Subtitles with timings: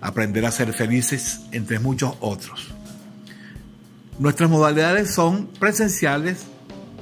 [0.00, 2.68] aprender a ser felices, entre muchos otros.
[4.18, 6.46] Nuestras modalidades son presenciales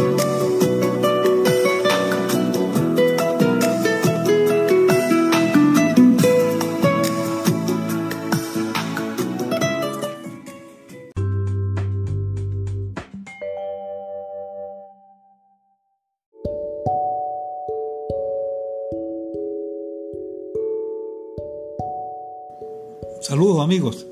[23.31, 24.05] Saludos amigos,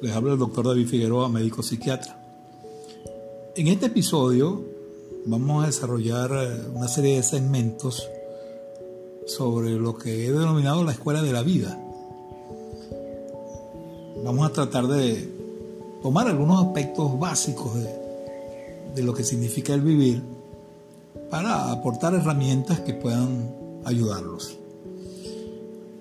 [0.00, 2.20] les habla el doctor David Figueroa, médico psiquiatra.
[3.54, 4.64] En este episodio
[5.26, 8.10] vamos a desarrollar eh, una serie de segmentos
[9.28, 11.80] sobre lo que he denominado la escuela de la vida.
[14.24, 15.32] Vamos a tratar de
[16.02, 17.94] tomar algunos aspectos básicos de,
[18.96, 20.20] de lo que significa el vivir
[21.30, 23.54] para aportar herramientas que puedan
[23.84, 24.58] ayudarlos.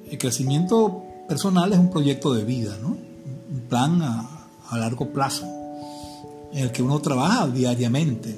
[0.09, 2.90] El crecimiento personal es un proyecto de vida, ¿no?
[2.90, 5.46] un plan a, largo plazo
[6.52, 8.38] en el que uno trabaja diariamente.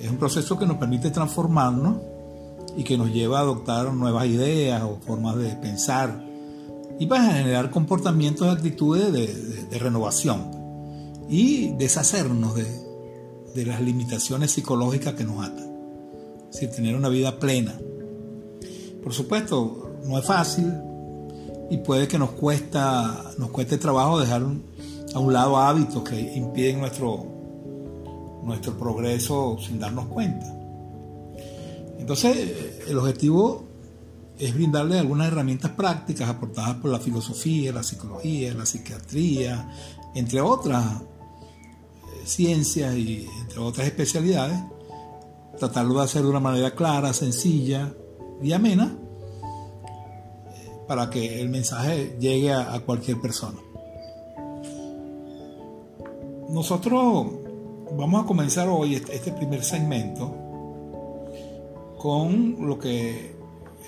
[0.00, 1.96] Es un proceso que nos permite transformarnos
[2.76, 6.24] y que nos lleva a adoptar nuevas ideas o formas de pensar
[7.00, 10.52] y para generar comportamientos y actitudes de, renovación
[11.28, 15.68] y deshacernos de, las limitaciones psicológicas que nos atan.
[16.48, 17.76] Es decir, tener una vida plena.
[19.02, 20.72] Por supuesto, no es fácil,
[21.70, 24.42] y puede que nos, cuesta, nos cueste trabajo dejar
[25.14, 27.24] a un lado hábitos que impiden nuestro,
[28.42, 30.46] nuestro progreso sin darnos cuenta.
[31.98, 33.64] Entonces, el objetivo
[34.36, 39.70] es brindarle algunas herramientas prácticas aportadas por la filosofía, la psicología, la psiquiatría,
[40.16, 44.58] entre otras eh, ciencias y entre otras especialidades,
[45.56, 47.94] tratarlo de hacer de una manera clara, sencilla
[48.42, 48.96] y amena
[50.90, 53.60] para que el mensaje llegue a, cualquier persona.
[56.48, 57.28] Nosotros
[57.96, 60.34] vamos a comenzar hoy este, este primer segmento
[61.96, 63.36] con lo que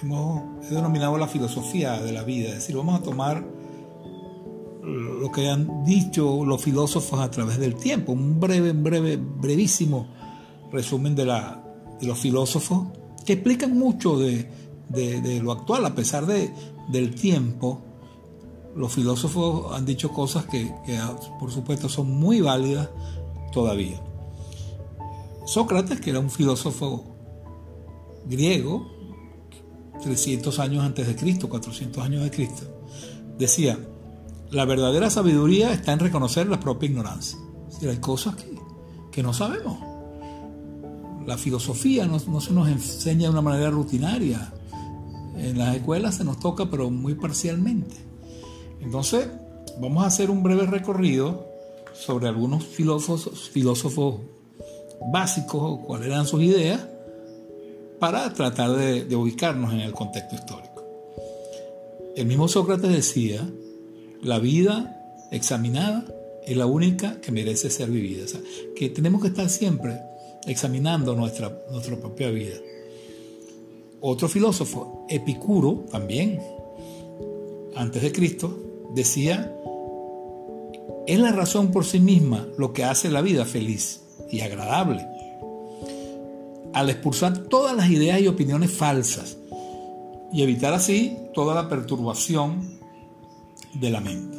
[0.01, 3.45] hemos denominado la filosofía de la vida, es decir, vamos a tomar
[4.85, 10.07] lo que han dicho los filósofos a través del tiempo, un breve, breve, brevísimo
[10.71, 11.65] resumen de, la,
[12.01, 12.87] de los filósofos
[13.27, 16.53] que explican mucho de, de, lo actual, a pesar de,
[16.89, 17.83] del tiempo,
[18.77, 20.75] los filósofos han dicho cosas que,
[21.39, 22.89] por supuesto son muy válidas
[23.53, 24.01] todavía.
[25.47, 27.05] Sócrates, que era un filósofo
[28.27, 28.87] griego,
[30.03, 32.65] 300 años antes de Cristo, 400 años de Cristo,
[33.39, 33.79] decía,
[34.51, 37.39] la verdadera sabiduría está en reconocer la propia ignorancia.
[37.71, 38.55] Es hay cosas que,
[39.11, 39.79] que no sabemos.
[41.27, 44.53] La filosofía no, no, se nos enseña de una manera rutinaria.
[45.43, 47.97] En las escuelas se nos toca, pero muy parcialmente.
[48.81, 49.27] Entonces,
[49.81, 51.49] vamos a hacer un breve recorrido
[51.93, 54.21] sobre algunos filósofos, filósofos
[55.13, 56.87] básicos, cuáles eran sus ideas,
[57.99, 60.85] para tratar de, ubicarnos en el contexto histórico.
[62.17, 63.49] El mismo Sócrates decía,
[64.23, 64.97] la vida
[65.33, 66.05] examinada
[66.47, 68.25] es la única que merece ser vivida.
[68.25, 68.41] O sea,
[68.77, 70.01] que tenemos que estar siempre
[70.47, 72.57] examinando nuestra, nuestra propia vida.
[74.05, 76.43] Otro filósofo, Epicuro, también,
[77.77, 78.59] antes de Cristo,
[78.95, 79.57] decía,
[81.07, 85.07] es la razón por sí misma lo que hace la vida feliz y agradable
[86.73, 89.37] al expulsar todas las ideas y opiniones falsas
[90.33, 92.79] y evitar así toda la perturbación
[93.75, 94.39] de la mente.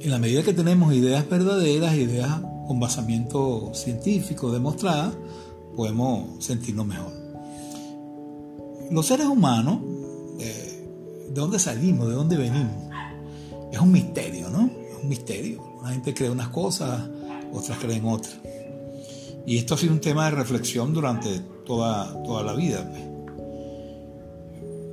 [0.00, 5.14] En la medida que tenemos ideas verdaderas, ideas con basamiento científico demostradas,
[5.76, 7.12] podemos sentirnos mejor.
[8.90, 9.80] Los seres humanos,
[10.40, 10.88] eh,
[11.28, 12.08] ¿de dónde salimos?
[12.08, 12.86] ¿De dónde venimos?
[13.72, 14.66] Es un misterio, ¿no?
[14.66, 15.62] Es un misterio.
[15.82, 17.08] La gente cree unas cosas,
[17.52, 18.36] otras creen otras.
[19.44, 22.88] Y esto ha sido un tema de reflexión durante toda, toda la vida.
[22.90, 23.02] Pues.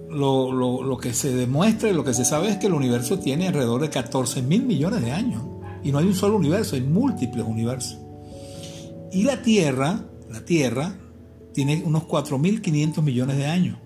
[0.10, 3.82] Lo, que se demuestra y lo que se sabe es que el universo tiene alrededor
[3.82, 5.42] de 14 mil millones de años.
[5.84, 7.98] Y no hay un solo universo, hay múltiples universos.
[9.12, 10.98] Y la Tierra, la Tierra,
[11.54, 13.78] tiene unos 4.500 millones de años.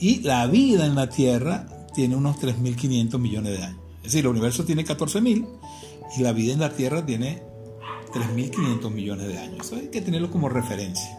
[0.00, 3.80] Y la vida en la Tierra tiene unos 3.500 millones de años.
[3.98, 5.46] Es decir, el universo tiene 14.000
[6.16, 7.42] y la vida en la Tierra tiene
[8.12, 9.72] 3.500 millones de años.
[9.72, 11.18] hay que tenerlo como referencia.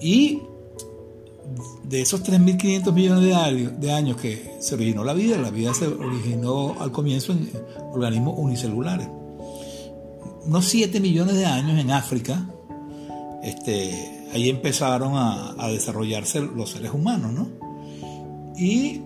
[0.00, 0.42] Y
[1.84, 6.80] de esos 3.500 millones de años, que se originó la vida, la vida se originó
[6.80, 7.50] al comienzo en
[7.92, 9.08] organismos unicelulares.
[10.44, 12.48] Unos 7 millones de años en África,
[13.42, 17.48] este, ahí empezaron a, desarrollarse los seres humanos, ¿no?
[18.56, 19.02] Y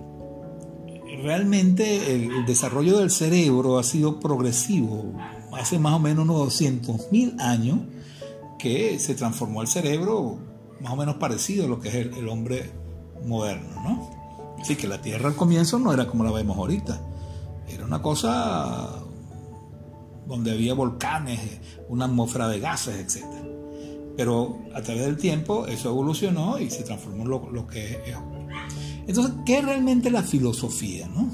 [1.22, 5.12] realmente el, desarrollo del cerebro ha sido progresivo.
[5.52, 7.80] Hace más o menos unos 200.000 años
[8.58, 10.38] que se transformó el cerebro
[10.80, 12.70] más o menos parecido a lo que es el, hombre
[13.24, 14.56] moderno, ¿no?
[14.60, 17.00] Así que la Tierra al comienzo no era como la vemos ahorita.
[17.68, 19.02] Era una cosa
[20.26, 21.40] donde había volcanes,
[21.88, 23.26] una atmósfera de gases, etc.
[24.17, 28.17] Pero a través del tiempo eso evolucionó y se transformó en lo, que es
[29.06, 31.08] entonces, ¿qué es realmente la filosofía?
[31.08, 31.31] No?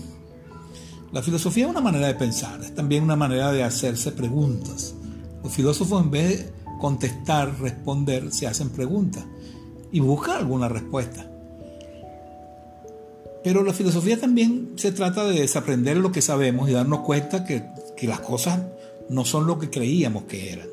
[1.13, 4.95] La filosofía es una manera de pensar, es también una manera de hacerse preguntas.
[5.43, 9.25] Los filósofos en vez de contestar, responder, se hacen preguntas
[9.91, 11.29] y buscan alguna respuesta.
[13.45, 17.65] Pero la filosofía también se trata de desaprender lo que sabemos y darnos cuenta que,
[18.03, 18.61] las cosas
[19.09, 20.69] no son lo que creíamos que eran.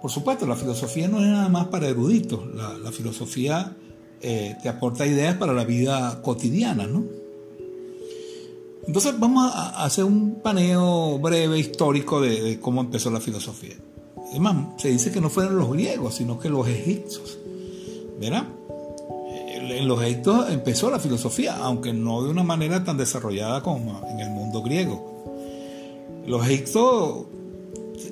[0.00, 3.76] Por supuesto, la filosofía no es nada más para eruditos, la, filosofía
[4.20, 7.04] eh, te aporta ideas para la vida cotidiana, ¿no?
[8.84, 13.76] Entonces vamos a hacer un paneo breve histórico de, cómo empezó la filosofía.
[14.32, 14.40] Es
[14.78, 17.38] se dice que no fueron los griegos, sino que los egipcios.
[18.18, 18.46] ¿Verdad?
[19.30, 24.18] En los egipcios empezó la filosofía, aunque no de una manera tan desarrollada como en
[24.18, 25.11] el mundo griego.
[26.26, 27.26] Los egipcios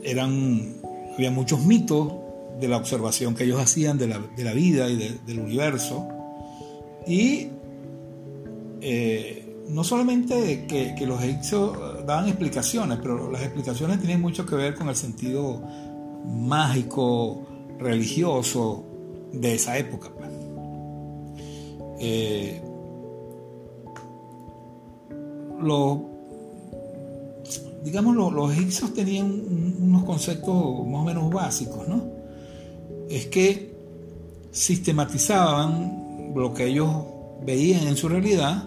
[0.02, 0.76] eran,
[1.14, 2.12] había muchos mitos,
[2.60, 6.06] de la observación que ellos hacían de la, vida y del universo.
[7.06, 7.48] Y
[8.82, 11.76] eh, no solamente que, que, los egipcios
[12.06, 15.62] daban explicaciones, pero las explicaciones tienen mucho que ver con el sentido
[16.26, 17.46] mágico,
[17.78, 18.84] religioso
[19.32, 20.10] de esa época.
[20.16, 20.30] Pues.
[22.00, 22.62] Eh,
[25.60, 25.98] los,
[27.82, 29.30] digamos, los, egipcios tenían
[29.80, 30.54] unos conceptos
[30.86, 32.20] más o menos básicos, ¿no?
[33.10, 33.74] es que
[34.52, 36.88] sistematizaban lo que ellos
[37.44, 38.64] veían en su realidad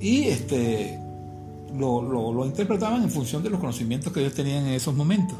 [0.00, 0.98] y este,
[1.76, 5.38] lo, interpretaban en función de los conocimientos que ellos tenían en esos momentos.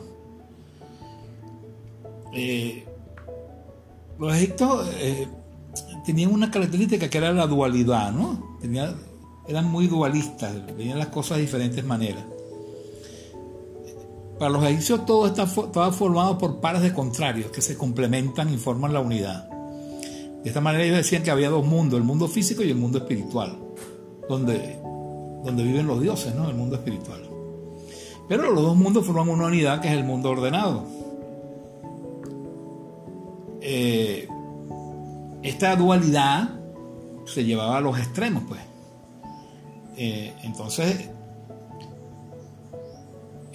[2.32, 2.84] Eh,
[4.18, 5.26] los egipcios eh,
[6.04, 8.56] tenían una característica que era la dualidad, ¿no?
[9.48, 12.24] eran muy dualistas, veían las cosas de diferentes maneras.
[14.38, 18.92] Para los egipcios todo está, formado por pares de contrarios que se complementan y forman
[18.92, 19.48] la unidad.
[20.42, 22.98] De esta manera ellos decían que había dos mundos, el mundo físico y el mundo
[22.98, 23.58] espiritual,
[24.28, 24.78] donde,
[25.44, 26.48] donde viven los dioses, ¿no?
[26.48, 27.22] el mundo espiritual.
[28.28, 30.84] Pero los dos mundos forman una unidad que es el mundo ordenado.
[33.60, 34.28] eh,
[35.42, 36.50] esta dualidad
[37.24, 38.60] se llevaba a los extremos, pues.
[39.96, 41.08] Eh, entonces,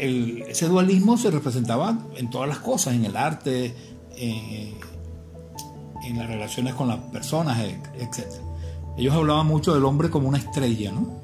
[0.02, 3.76] ese dualismo se representaba en todas las cosas, en el arte,
[4.18, 8.26] en las relaciones con las personas, etc.
[8.98, 11.22] Ellos hablaban mucho del hombre como una estrella, ¿no?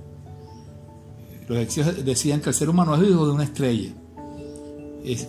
[1.48, 3.92] Los egipcios decían que el ser humano es hijo de una estrella,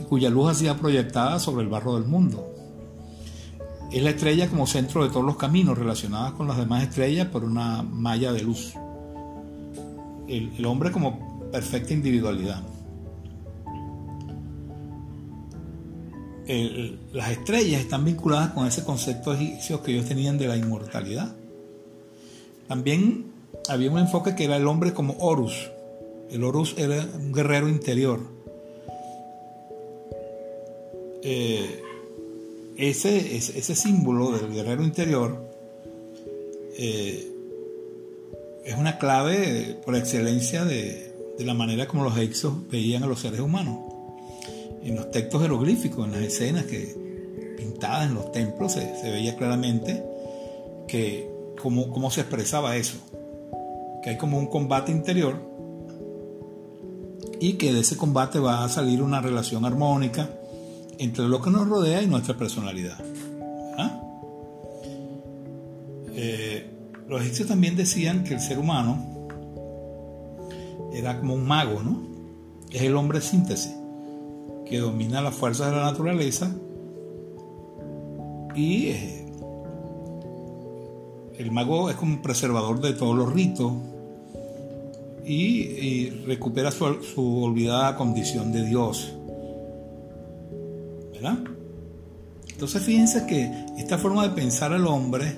[0.08, 2.54] cuya luz ha sido proyectada sobre el barro del mundo.
[3.92, 7.44] Es la estrella como centro de todos los caminos relacionados con las demás estrellas por
[7.44, 8.74] una malla de luz.
[10.26, 12.62] El, hombre como perfecta individualidad.
[17.12, 21.34] Las estrellas están vinculadas con ese concepto egipcio que ellos tenían de la inmortalidad.
[22.66, 23.26] También
[23.68, 25.70] había un enfoque que era el hombre como Horus.
[26.30, 28.20] El Horus era un guerrero interior.
[31.22, 31.82] Eh,
[32.76, 35.48] ese, ese, símbolo del guerrero interior
[36.76, 37.28] eh,
[38.64, 43.40] es una clave por excelencia de, la manera como los egipcios veían a los seres
[43.40, 43.87] humanos.
[44.88, 46.96] En los textos jeroglíficos, en las escenas que
[47.58, 50.02] pintadas en los templos, se, veía claramente
[50.86, 51.30] que
[51.60, 52.96] cómo, cómo se expresaba eso.
[54.02, 55.36] Que hay como un combate interior
[57.38, 60.30] y que de ese combate va a salir una relación armónica
[60.98, 62.98] entre lo que nos rodea y nuestra personalidad.
[63.76, 64.00] ¿Ah?
[66.14, 66.70] Eh,
[67.06, 69.28] los egipcios también decían que el ser humano
[70.94, 72.08] era como un mago, ¿no?
[72.72, 73.74] Es el hombre síntesis,
[74.68, 76.54] que domina las fuerzas de la naturaleza
[78.54, 79.26] y eh,
[81.38, 83.72] el mago es como un preservador de todos los ritos
[85.24, 89.12] y, recupera su, su olvidada condición de Dios
[92.50, 95.36] entonces fíjense que esta forma de pensar al hombre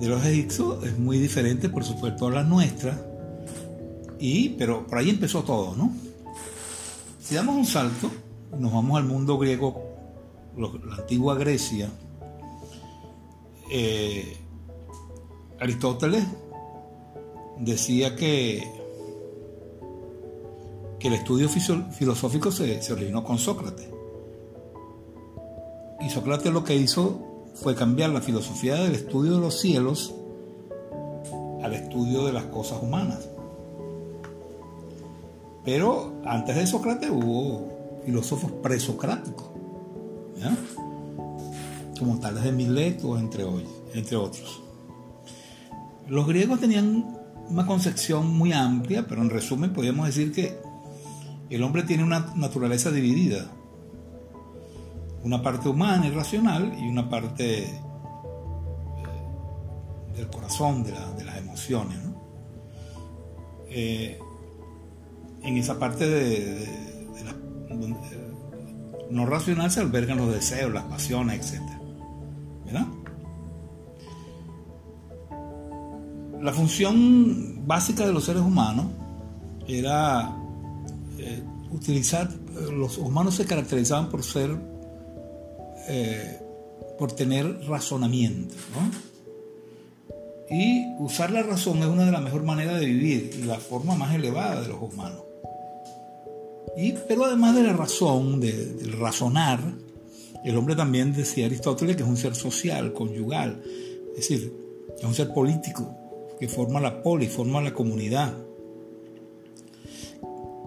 [0.00, 2.98] de los egipcios es muy diferente, por supuesto, a la nuestra.
[4.18, 5.92] Y, pero por ahí empezó todo, ¿no?
[7.22, 8.10] Si damos un salto,
[8.58, 9.82] nos vamos al mundo griego,
[10.56, 11.88] la antigua Grecia,
[13.70, 14.36] eh,
[15.60, 16.24] Aristóteles
[17.58, 18.66] decía que,
[20.98, 23.88] que el estudio filosófico se originó con Sócrates.
[26.00, 27.20] Y Sócrates lo que hizo
[27.54, 30.14] fue cambiar la filosofía del estudio de los cielos
[31.62, 33.28] al estudio de las cosas humanas.
[35.64, 39.50] Pero antes de Sócrates hubo filósofos presocráticos,
[41.98, 43.44] como tales de Mileto, entre,
[43.94, 44.62] entre otros.
[46.08, 50.58] Los griegos tenían una concepción muy amplia, pero en resumen podríamos decir que
[51.50, 53.50] el hombre tiene una naturaleza dividida
[55.22, 57.76] una parte humana y racional y una parte eh,
[60.16, 61.98] del corazón, de, las emociones.
[63.68, 64.18] Eh,
[65.42, 66.89] en esa parte de, la,
[69.10, 71.62] no racional se albergan los deseos, las pasiones, etc.
[72.64, 72.86] ¿verdad?
[76.40, 78.86] La función básica de los seres humanos
[79.66, 80.36] era
[81.18, 82.30] eh, utilizar,
[82.72, 84.56] los humanos se caracterizaban por ser
[85.88, 86.40] eh,
[86.98, 88.54] por tener razonamiento.
[90.50, 93.94] Y usar la razón es una de las mejores maneras de vivir y la forma
[93.94, 95.22] más elevada de los humanos.
[96.76, 99.60] Pero además de la razón, del razonar,
[100.44, 103.62] el hombre también decía Aristóteles que es un ser social, conyugal,
[104.10, 104.52] es decir,
[104.96, 105.94] es un ser político
[106.38, 108.34] que forma la poli, forma la comunidad.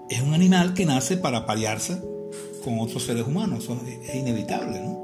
[0.10, 2.00] Es un animal que nace para pariarse
[2.63, 5.03] con otros seres humanos, eso es inevitable, ¿no?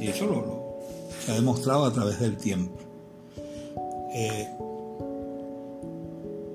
[0.00, 0.78] Y eso lo,
[1.24, 2.78] se ha demostrado a través del tiempo.
[4.14, 4.48] Eh,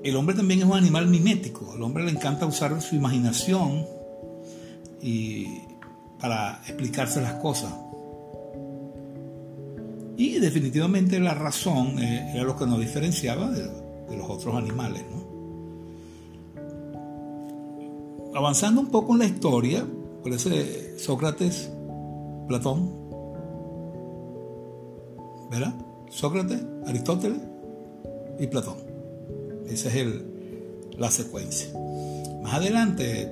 [0.04, 1.72] el hombre también es un animal mimético.
[1.72, 3.86] Al hombre le encanta usar su imaginación
[5.00, 5.62] y
[6.20, 7.72] para explicarse las cosas.
[10.16, 13.64] Y definitivamente la razón eh, era lo que nos diferenciaba de,
[14.14, 15.02] los otros animales.
[18.34, 19.86] Avanzando un poco en la historia,
[20.22, 20.50] por eso
[20.98, 21.70] Sócrates,
[22.46, 22.92] Platón,
[25.50, 25.74] ¿verdad?
[26.10, 27.40] Sócrates, Aristóteles
[28.38, 28.83] y Platón.
[29.68, 30.06] Esa es
[30.98, 31.68] la secuencia.
[32.42, 33.30] Más adelante,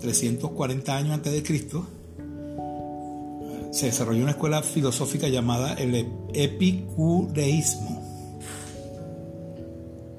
[0.00, 1.86] 340 años antes de Cristo,
[3.72, 8.02] se desarrolló una escuela filosófica llamada el epicureísmo.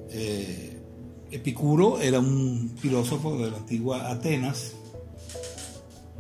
[0.10, 0.80] Eh,
[1.32, 4.74] Epicuro era un filósofo de la antigua Atenas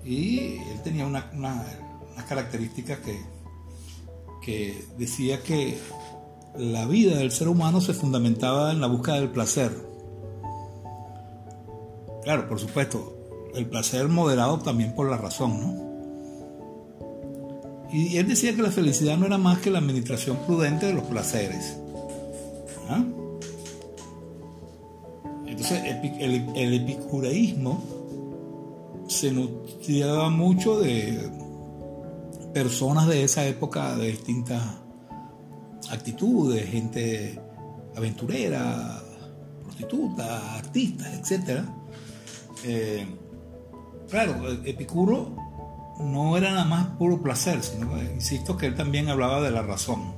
[0.03, 1.25] y él tenía unas
[2.27, 3.36] características que
[4.45, 5.75] que decía que
[6.57, 9.71] la vida del ser humano se fundamentaba en la búsqueda del placer.
[12.24, 13.15] Claro, por supuesto,
[13.55, 15.85] el placer moderado también por la razón, ¿no?
[17.91, 21.03] Y él decía que la felicidad no era más que la administración prudente de los
[21.03, 21.77] placeres.
[22.89, 23.03] ¿Ah?
[25.45, 25.81] Entonces,
[26.19, 27.81] el, epicureísmo
[29.07, 31.29] se nutriaba mucho de
[32.53, 34.62] personas de esa época de distintas
[35.91, 37.39] actitudes, gente
[37.95, 39.01] aventurera,
[39.63, 41.61] prostituta, artistas, etc.
[42.63, 43.05] Eh,
[44.09, 45.35] claro, Epicuro
[45.99, 50.13] no era nada más puro placer, sino, insisto, que él también hablaba de la razón.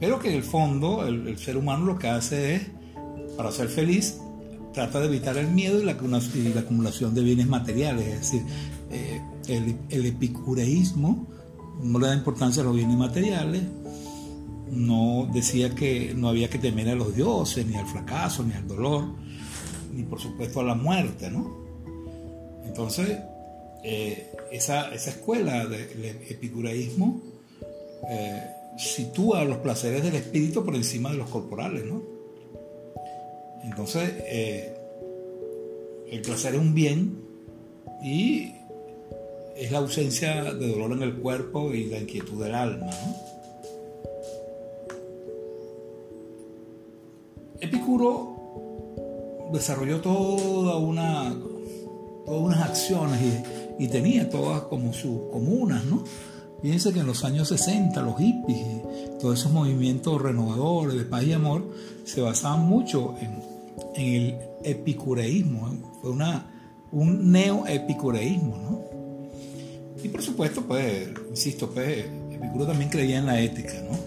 [0.00, 2.62] Pero que en el fondo el, ser humano lo que hace es,
[3.36, 4.18] para ser feliz,
[4.72, 8.06] trata de evitar el miedo y la, acumulación de bienes materiales.
[8.06, 8.42] Es decir,
[8.90, 11.26] eh, el, epicureísmo
[11.82, 13.62] no le da importancia a los bienes materiales,
[14.70, 18.66] no decía que no había que temer a los dioses, ni al fracaso, ni al
[18.66, 19.04] dolor,
[19.92, 21.66] ni por supuesto a la muerte, ¿no?
[22.64, 23.18] Entonces,
[23.82, 27.20] eh, esa, escuela del epicureísmo
[28.08, 28.42] eh,
[28.76, 32.02] sitúa los placeres del espíritu por encima de los corporales, ¿no?
[33.64, 34.74] Entonces, eh,
[36.10, 37.20] el placer es un bien
[38.02, 38.54] y
[39.56, 43.37] es la ausencia de dolor en el cuerpo y la inquietud del alma, ¿no?
[47.60, 48.36] Epicuro
[49.52, 51.34] desarrolló toda una,
[52.24, 53.42] todas unas acciones
[53.78, 56.04] y tenía todas como sus comunas, ¿no?
[56.62, 58.82] Fíjense que en los años 60 los hippies
[59.20, 61.64] todos esos movimientos renovadores de paz y amor
[62.04, 63.58] se basaban mucho en,
[63.94, 65.78] el epicureísmo, ¿eh?
[66.00, 66.46] fue una,
[66.92, 68.82] un neo-epicureísmo, ¿no?
[70.02, 73.98] Y por supuesto, pues, insisto, pues, Epicuro también creía en la ética, ¿no?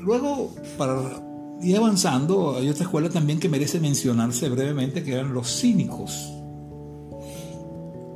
[0.00, 1.22] Luego, para
[1.62, 6.32] ir avanzando, hay otra escuela también que merece mencionarse brevemente, que eran los cínicos.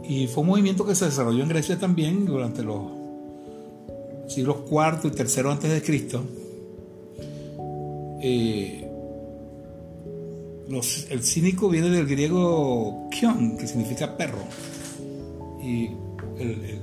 [0.02, 2.82] Y fue un movimiento que se desarrolló en Grecia también durante los
[4.28, 6.22] siglos IV y III antes de Cristo.
[8.20, 8.84] Eh,
[11.10, 14.38] el cínico viene del griego kion, que significa perro.
[15.62, 15.90] Y
[16.38, 16.80] el,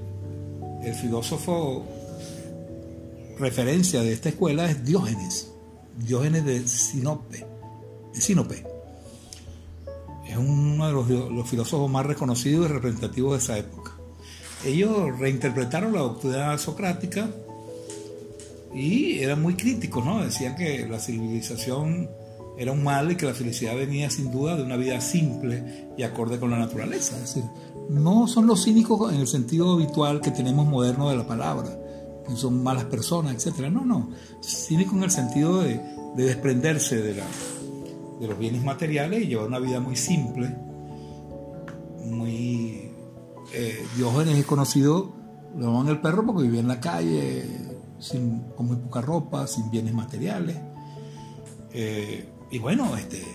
[1.00, 1.84] filósofo
[3.40, 5.52] referencia de esta escuela es Diógenes,
[5.98, 7.46] Diógenes de Sinope,
[8.14, 8.72] de Sinope
[10.32, 10.94] es uno de
[11.30, 13.92] los, filósofos más reconocidos y representativos de esa época.
[14.66, 17.30] Ellos reinterpretaron la doctrina socrática
[18.74, 20.24] y eran muy críticos, ¿no?
[20.24, 22.10] Decían que la civilización
[22.58, 26.04] era un mal y que la felicidad venía sin duda de una vida simple y
[26.04, 27.16] acorde con la naturaleza.
[27.16, 27.44] Es decir,
[27.90, 31.78] no son los cínicos en el sentido habitual que tenemos moderno de la palabra,
[32.36, 33.70] son malas personas, etc.
[33.70, 34.10] No, no.
[34.42, 35.82] Cínico en el sentido de
[36.16, 40.56] desprenderse de los bienes materiales y llevar una vida muy simple,
[42.06, 42.92] muy...
[43.54, 45.14] Eh, Diógenes es conocido,
[45.58, 47.44] lo llaman el perro porque vivía en la calle,
[48.00, 50.58] sin, con muy poca ropa, sin bienes materiales.
[51.74, 53.26] Eh, y bueno, este,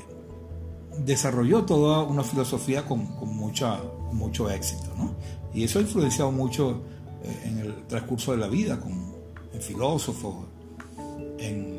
[1.05, 4.91] desarrolló toda una filosofía con, mucho éxito.
[4.97, 5.15] ¿no?
[5.53, 6.83] Y eso ha influenciado mucho
[7.45, 8.93] en el transcurso de la vida, con,
[9.53, 10.47] en filósofos,
[11.39, 11.77] en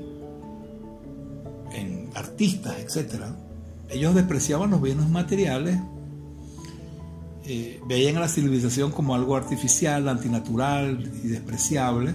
[2.18, 3.24] artistas, etc.
[3.90, 5.80] Ellos despreciaban los bienes materiales,
[7.46, 12.14] eh, veían a la civilización como algo artificial, antinatural y despreciable.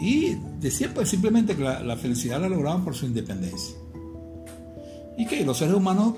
[0.00, 3.76] Y decían pues simplemente que la, felicidad la lograban por su independencia.
[5.16, 6.14] Y que los seres humanos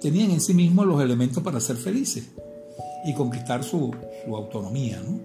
[0.00, 2.28] tenían en sí mismos los elementos para ser felices
[3.04, 5.20] y conquistar su, su autonomía, ¿no?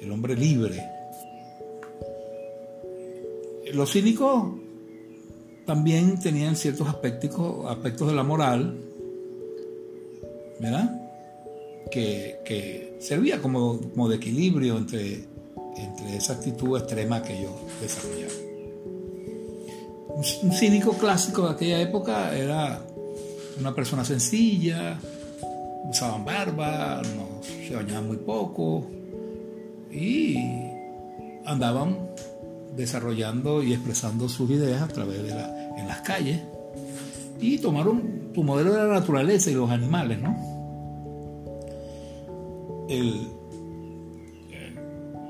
[0.00, 0.82] El hombre libre,
[3.72, 4.54] los cínicos
[5.64, 8.78] también tenían ciertos aspectos, aspectos de la moral,
[10.60, 11.02] ¿verdad?
[11.90, 15.24] Que, servía como, como, de equilibrio entre,
[15.76, 18.36] entre esa actitud extrema que ellos desarrollaban.
[20.08, 22.80] Un, un cínico clásico de aquella época era
[23.60, 24.98] una persona sencilla,
[25.88, 28.86] usaban barba, no, se bañaban muy poco
[29.90, 30.36] y
[31.44, 32.10] andaban
[32.76, 36.40] desarrollando y expresando sus ideas a través de la, en las calles
[37.40, 40.56] y tomaron tu modelo de la naturaleza y los animales, ¿no?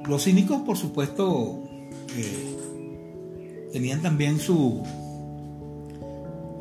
[0.08, 1.62] los cínicos, por supuesto,
[2.16, 4.82] eh, tenían también su,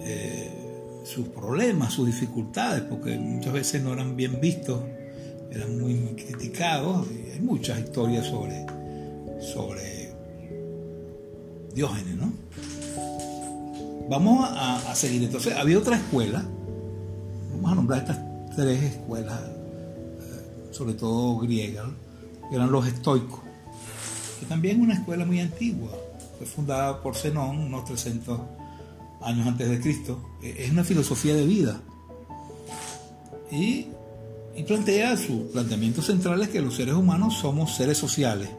[0.01, 0.44] eh,
[1.05, 4.81] sus problemas, sus dificultades, porque muchas veces no eran bien vistos
[5.55, 7.07] eran muy, criticados.
[7.33, 8.65] hay muchas historias sobre,
[9.39, 10.13] sobre
[11.73, 12.31] Diógenes, ¿no?
[14.09, 15.23] Vamos a, seguir.
[15.23, 16.43] Entonces, había otra escuela.
[17.51, 18.19] Vamos a nombrar estas
[18.55, 21.87] tres escuelas, eh, sobre todo griegas,
[22.49, 23.39] que eran los estoicos,
[24.39, 25.89] que también una escuela muy antigua.
[26.37, 28.39] Fue fundada por Zenón unos 300
[29.21, 30.19] años antes de Cristo.
[30.41, 31.81] Es una filosofía de vida.
[33.51, 33.87] Y,
[34.55, 38.49] y plantea, su planteamiento central es que los seres humanos somos seres sociales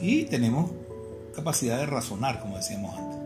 [0.00, 0.70] y tenemos
[1.34, 3.18] capacidad de razonar, como decíamos antes.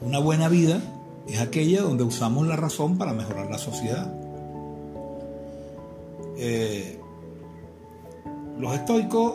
[0.00, 0.80] Una buena vida
[1.28, 4.12] es aquella donde usamos la razón para mejorar la sociedad.
[6.36, 6.98] Eh,
[8.58, 9.34] los estoicos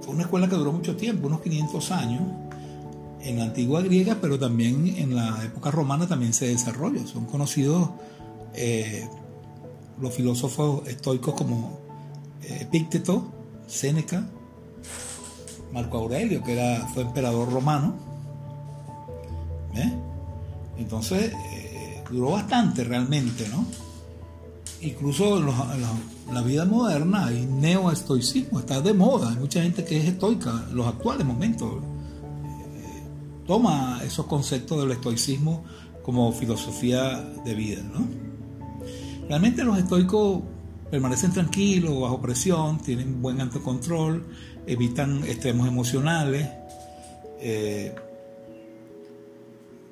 [0.00, 2.22] fue una escuela que duró mucho tiempo, unos 500 años,
[3.24, 7.06] en la antigua griega, pero también en la época romana también se desarrolló.
[7.06, 7.90] Son conocidos
[8.54, 9.08] eh,
[10.00, 11.80] los filósofos estoicos como
[12.42, 13.32] eh, Epícteto,
[13.66, 14.26] Séneca,
[15.72, 18.12] Marco Aurelio, que era, fue emperador romano.
[20.76, 23.64] Entonces, eh, duró bastante realmente, ¿no?
[24.80, 30.66] Incluso la vida moderna hay neoestoicismo, está de moda, hay mucha gente que es estoica
[30.72, 31.82] los actuales momentos.
[33.46, 35.64] Toma esos conceptos del estoicismo
[36.02, 38.06] como filosofía de vida, ¿no?
[39.28, 40.42] Realmente los estoicos
[40.90, 44.26] permanecen tranquilos, bajo presión, tienen buen autocontrol,
[44.66, 46.48] evitan extremos emocionales,
[47.40, 47.94] eh,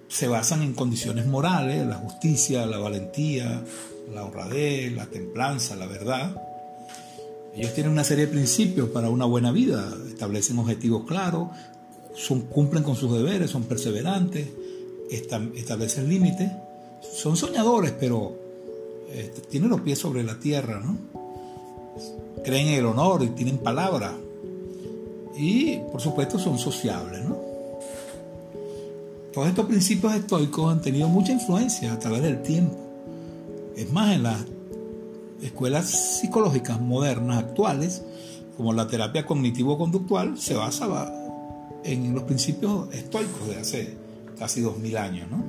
[0.09, 3.65] se basan en condiciones morales, la justicia, la valentía,
[4.13, 6.37] la honradez, la templanza, la verdad.
[7.55, 11.49] Ellos tienen una serie de principios para una buena vida, establecen objetivos claros,
[12.15, 14.49] son, cumplen con sus deberes, son perseverantes,
[15.11, 16.51] establecen límites,
[17.15, 18.37] son soñadores, pero
[19.13, 20.97] este, tienen los pies sobre la tierra, ¿no?
[22.45, 24.13] creen en el honor y tienen palabra.
[25.37, 27.39] Y por supuesto son sociables, ¿no?
[29.33, 32.77] Todos estos principios estoicos han tenido mucha influencia a través del tiempo.
[33.77, 34.45] Es más, en las
[35.41, 38.03] escuelas psicológicas modernas actuales,
[38.57, 40.87] como la terapia cognitivo-conductual, se basa
[41.85, 43.95] en los principios estoicos de hace
[44.39, 45.31] casi dos mil años.
[45.31, 45.45] ¿no?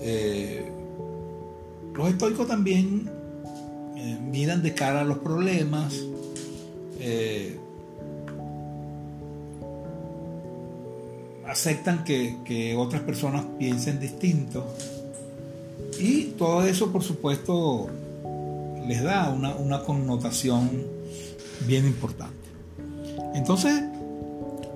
[0.00, 0.64] Eh,
[1.94, 3.10] los estoicos también
[3.96, 5.94] eh, miran de cara a los problemas,
[6.98, 7.58] eh,
[11.46, 14.66] aceptan que, otras personas piensen distinto
[15.98, 17.88] y todo eso por supuesto
[18.86, 20.70] les da una, una connotación
[21.66, 22.48] bien importante.
[23.34, 23.82] Entonces,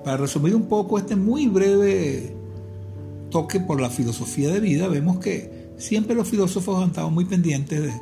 [0.07, 2.33] para resumir un poco este muy breve
[3.29, 7.93] toque por la filosofía de vida, vemos que siempre los filósofos han estado muy pendientes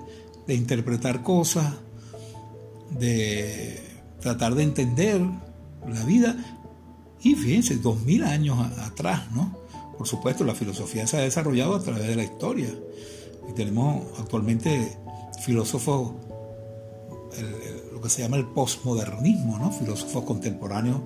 [0.46, 1.74] de, interpretar cosas,
[2.92, 3.82] de
[4.20, 5.20] tratar de entender
[5.90, 6.36] la vida.
[7.24, 9.58] Y fíjense, dos mil años atrás, ¿no?
[9.98, 12.70] Por supuesto, la filosofía se ha desarrollado a través de la historia.
[13.50, 14.96] Y tenemos actualmente
[15.44, 16.12] filósofos,
[17.92, 19.72] lo que se llama el postmodernismo, ¿no?
[19.72, 21.02] Filósofos contemporáneos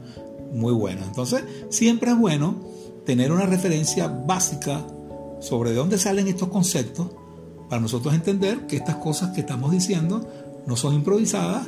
[0.51, 1.07] muy buenos.
[1.07, 2.55] Entonces, siempre es bueno
[3.05, 4.85] tener una referencia básica
[5.39, 7.07] sobre de dónde salen estos conceptos
[7.69, 10.27] para nosotros entender que estas cosas que estamos diciendo
[10.65, 11.67] no son improvisadas,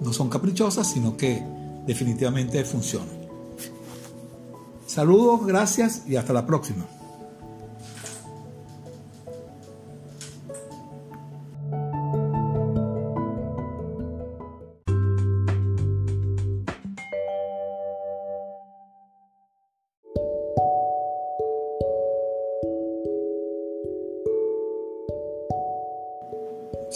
[0.00, 1.42] no son caprichosas, sino que
[1.86, 3.20] definitivamente funcionan.
[4.86, 6.86] Saludos, gracias y hasta la próxima.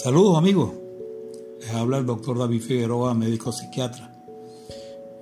[0.05, 0.71] Saludos amigos,
[1.61, 4.15] les habla el doctor David Figueroa, médico psiquiatra.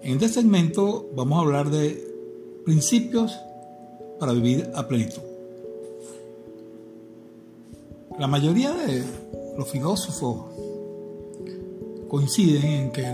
[0.03, 2.05] En este segmento vamos a hablar de
[2.65, 3.33] principios
[4.19, 5.23] para vivir a plenitud.
[8.19, 9.05] La mayoría de
[9.57, 10.47] los filósofos
[12.09, 13.07] coinciden en que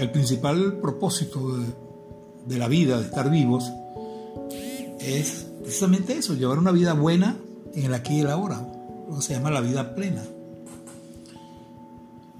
[0.00, 1.66] el, principal propósito de,
[2.46, 3.68] de la vida, de estar vivos,
[5.00, 7.36] es precisamente eso, llevar una vida buena
[7.74, 8.77] en el aquí y el ahora
[9.20, 10.22] se llama la vida plena.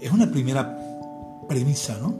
[0.01, 0.79] Es una primera
[1.49, 2.15] premisa, ¿no?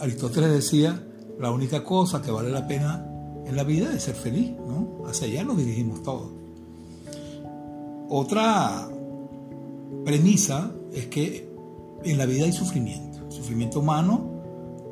[0.00, 1.00] Aristóteles decía,
[1.38, 3.06] la única cosa que vale la pena
[3.46, 5.04] en la vida es ser feliz, ¿no?
[5.06, 6.30] Hacia allá nos dirigimos todos.
[8.08, 8.88] Otra
[10.04, 11.48] premisa es que
[12.04, 13.30] en la vida hay sufrimiento.
[13.30, 14.30] Sufrimiento humano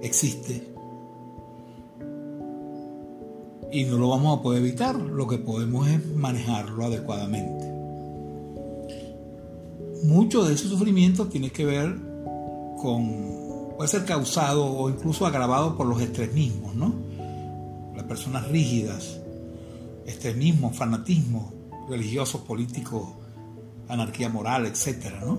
[0.03, 0.75] existe.
[3.73, 7.76] Y no lo vamos a poder evitar, lo que podemos es manejarlo adecuadamente.
[10.05, 11.97] Mucho de ese sufrimiento tiene que ver
[12.81, 16.95] con, puede ser causado o incluso agravado por los extremismos, ¿no?
[17.95, 19.21] Las personas rígidas,
[20.07, 21.53] extremismos, fanatismos
[21.89, 23.09] religiosos, políticos,
[23.89, 25.39] anarquía moral, etcétera, ¿no?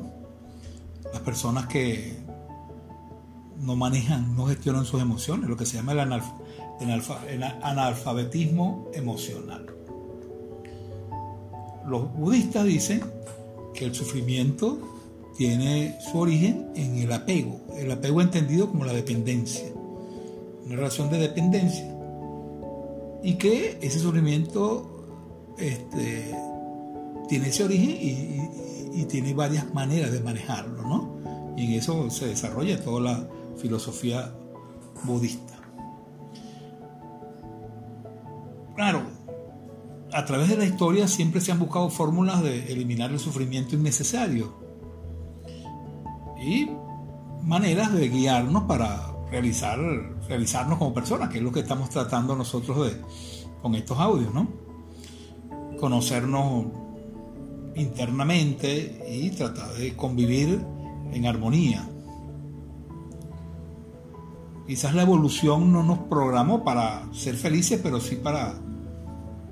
[1.11, 2.17] Las personas que
[3.59, 9.65] no manejan, no gestionan sus emociones, lo que se llama el, analfabetismo emocional.
[11.87, 13.01] Los budistas dicen
[13.77, 14.79] que el sufrimiento
[15.37, 19.67] tiene su origen en el apego, el apego entendido como la dependencia,
[20.65, 21.87] una relación de dependencia,
[23.23, 26.35] y que ese sufrimiento este,
[27.29, 31.53] tiene ese origen y, y, tiene varias maneras de manejarlo, ¿no?
[31.55, 34.33] Y en eso se desarrolla toda la filosofía
[35.03, 35.53] budista.
[38.75, 39.01] Claro,
[40.17, 44.51] a través de la historia siempre se han buscado fórmulas de eliminar el sufrimiento innecesario
[46.41, 46.71] y
[47.43, 49.77] maneras de guiarnos para realizar,
[50.27, 52.99] realizarnos como personas, que es lo que estamos tratando nosotros de,
[53.61, 54.47] con estos audios, ¿no?
[55.79, 56.65] Conocernos
[57.75, 60.59] internamente y tratar de convivir
[61.13, 61.87] en armonía.
[64.65, 68.55] Quizás la evolución no nos programó para ser felices, pero sí para,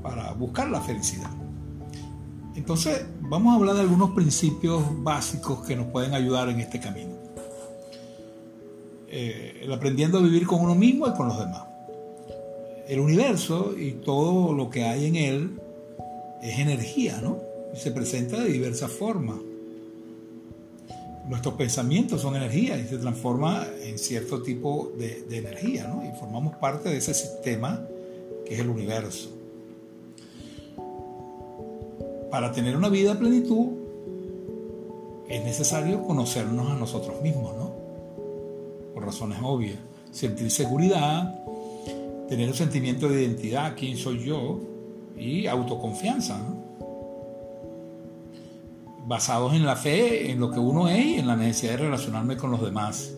[0.06, 1.30] para buscar la felicidad.
[2.56, 7.16] Entonces, vamos a hablar de algunos principios básicos que nos pueden ayudar en este camino.
[9.08, 11.64] Eh, el aprendiendo a vivir con uno mismo y con los demás.
[12.88, 15.60] El universo y todo lo que hay en él
[16.42, 17.40] es energía, ¿no?
[17.74, 19.38] Y se presenta de diversas formas
[21.28, 26.06] nuestros pensamientos son energía y se transforma en cierto tipo de, energía, ¿no?
[26.06, 27.86] Y formamos parte de ese sistema
[28.46, 29.35] que es el universo.
[32.36, 33.68] Para tener una vida a plenitud
[35.30, 37.72] es necesario conocernos a nosotros mismos, ¿no?
[38.94, 39.78] Por razones obvias.
[40.12, 41.34] Sentir seguridad,
[42.28, 44.60] tener un sentimiento de identidad, quién soy yo,
[45.18, 46.58] y autoconfianza, ¿no?
[49.08, 52.36] basados en la fe, en lo que uno es y en la necesidad de relacionarme
[52.36, 53.14] con los demás.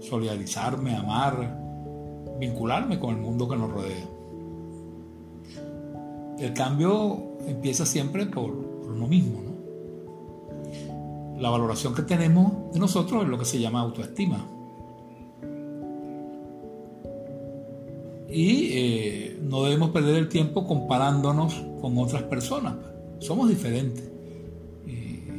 [0.00, 1.60] Solidarizarme, amar,
[2.40, 4.13] vincularme con el mundo que nos rodea.
[6.38, 9.40] El cambio empieza siempre por, uno mismo.
[11.38, 14.44] La valoración que tenemos de nosotros es lo que se llama autoestima.
[18.30, 22.74] Y eh, no debemos perder el tiempo comparándonos con otras personas.
[23.18, 24.14] Somos diferentes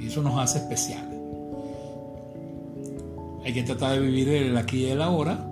[0.07, 1.19] eso nos hace especiales.
[3.43, 5.45] Hay que tratar de vivir el aquí y el ahora,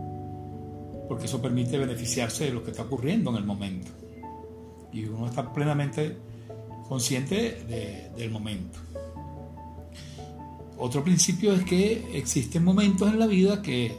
[1.08, 3.92] porque eso permite beneficiarse de lo que está ocurriendo en el momento.
[4.94, 6.16] Y uno está plenamente
[6.88, 8.80] consciente del momento.
[10.78, 13.96] Otro principio es que existen momentos en la vida que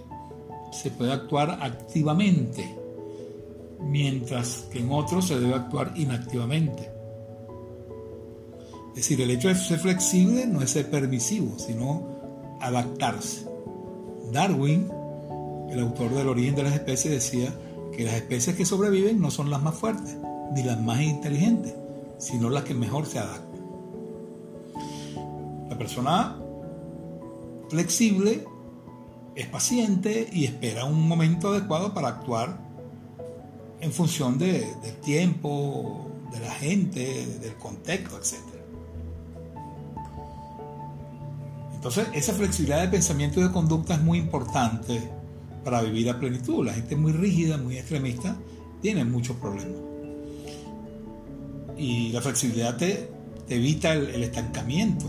[0.72, 2.72] se puede actuar activamente,
[3.80, 6.90] mientras que en otros se debe actuar inactivamente.
[8.90, 13.46] Es decir, el hecho de ser flexible no es ser permisivo, sino adaptarse.
[14.32, 14.88] Darwin,
[15.70, 17.52] el autor del origen de las especies, decía
[17.96, 20.16] que las especies que sobreviven no son las más fuertes
[20.52, 21.74] ni las más inteligentes,
[22.18, 23.64] sino las que mejor se adaptan.
[25.68, 26.36] La persona
[27.68, 28.44] flexible
[29.34, 32.58] es paciente y espera un momento adecuado para actuar
[33.80, 38.38] en función del tiempo, de la gente, del contexto, etc.
[41.74, 45.10] Entonces, esa flexibilidad de pensamiento y de conducta es muy importante
[45.64, 46.64] para vivir a plenitud.
[46.64, 48.36] La gente muy rígida, muy extremista,
[48.80, 49.93] tiene muchos problemas.
[51.76, 53.10] Y la flexibilidad te,
[53.48, 55.06] evita el, estancamiento.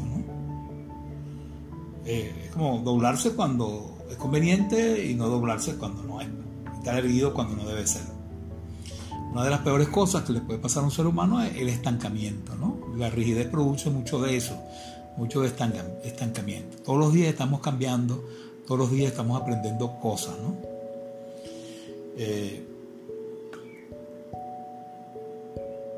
[2.06, 6.28] Eh, es como doblarse cuando es conveniente y no doblarse cuando no es.
[6.78, 8.04] Estar erguido cuando no debe ser.
[9.32, 11.70] Una de las peores cosas que le puede pasar a un ser humano es el
[11.70, 12.56] estancamiento.
[12.56, 12.80] ¿no?
[12.98, 14.56] La rigidez produce mucho de eso
[15.18, 16.78] mucho de estancamiento.
[16.84, 18.24] Todos los días estamos cambiando,
[18.68, 20.56] todos los días estamos aprendiendo cosas, ¿no?
[22.18, 22.66] Eh,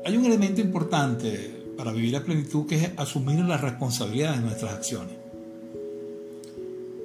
[0.08, 4.72] hay un elemento importante para vivir a plenitud que es asumir la responsabilidad de nuestras
[4.72, 5.14] acciones.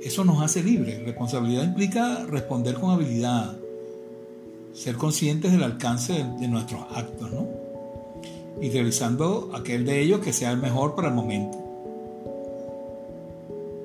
[0.01, 1.03] Eso nos hace libres.
[1.03, 3.57] Responsabilidad implica responder con habilidad,
[4.73, 7.45] ser conscientes del alcance de, nuestros actos, ¿no?
[8.61, 11.59] Y realizando aquel de ellos que sea el mejor para el momento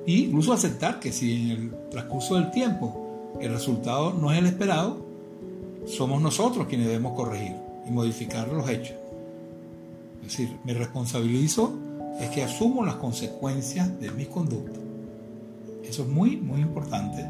[0.05, 4.97] incluso aceptar que si en el transcurso del tiempo el resultado no es el esperado,
[5.85, 7.53] somos nosotros quienes debemos corregir
[7.85, 8.95] y modificar los hechos.
[10.29, 11.73] Es decir, me responsabilizo
[12.19, 14.77] es que asumo las consecuencias de mis conductas.
[15.83, 17.25] Eso es muy, muy importante.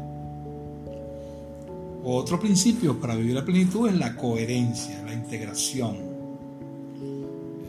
[2.04, 5.96] Otro principio para vivir la plenitud es la coherencia, la integración.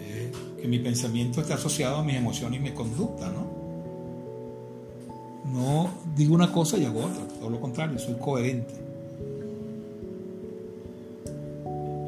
[0.02, 3.62] Eh, que mi pensamiento esté asociado a mis emociones y mi conducta, ¿no?
[5.50, 8.74] No digo una cosa y hago otra, todo lo contrario, soy coherente.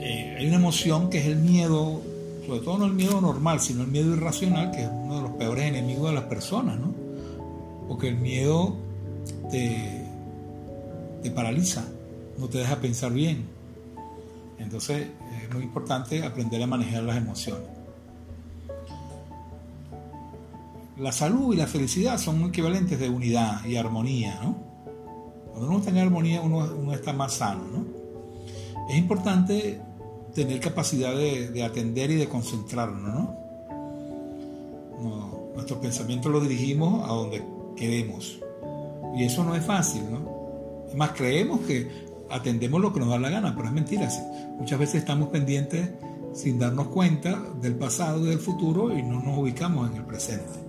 [0.02, 2.02] Eh, hay una emoción que es el miedo,
[2.46, 5.32] sobre todo no el miedo normal, sino el miedo irracional, que es uno de los
[5.32, 6.94] peores enemigos de las personas, ¿no?
[7.88, 8.76] Porque el miedo
[9.50, 10.06] te,
[11.22, 11.86] te paraliza,
[12.38, 13.46] no te deja pensar bien.
[14.58, 15.08] Entonces
[15.42, 17.68] es muy importante aprender a manejar las emociones.
[20.98, 24.56] La salud y la felicidad son equivalentes de unidad y armonía, ¿no?
[25.52, 27.86] Cuando uno está en armonía, uno, está más sano, ¿no?
[28.90, 29.80] Es importante
[30.34, 33.44] tener capacidad de, atender y de concentrarnos, ¿no?
[35.54, 37.44] nuestros pensamientos los dirigimos a donde
[37.76, 38.40] queremos.
[39.16, 40.84] Y eso no es fácil, ¿no?
[40.88, 41.90] Además, creemos que
[42.30, 44.10] atendemos lo que nos da la gana, pero es mentira.
[44.58, 45.90] Muchas veces estamos pendientes
[46.34, 50.60] sin darnos cuenta del pasado y del futuro y no nos ubicamos en el presente.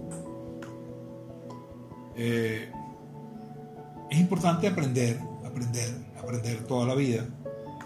[2.17, 2.71] Eh,
[4.11, 7.27] es importante aprender, aprender, aprender toda la vida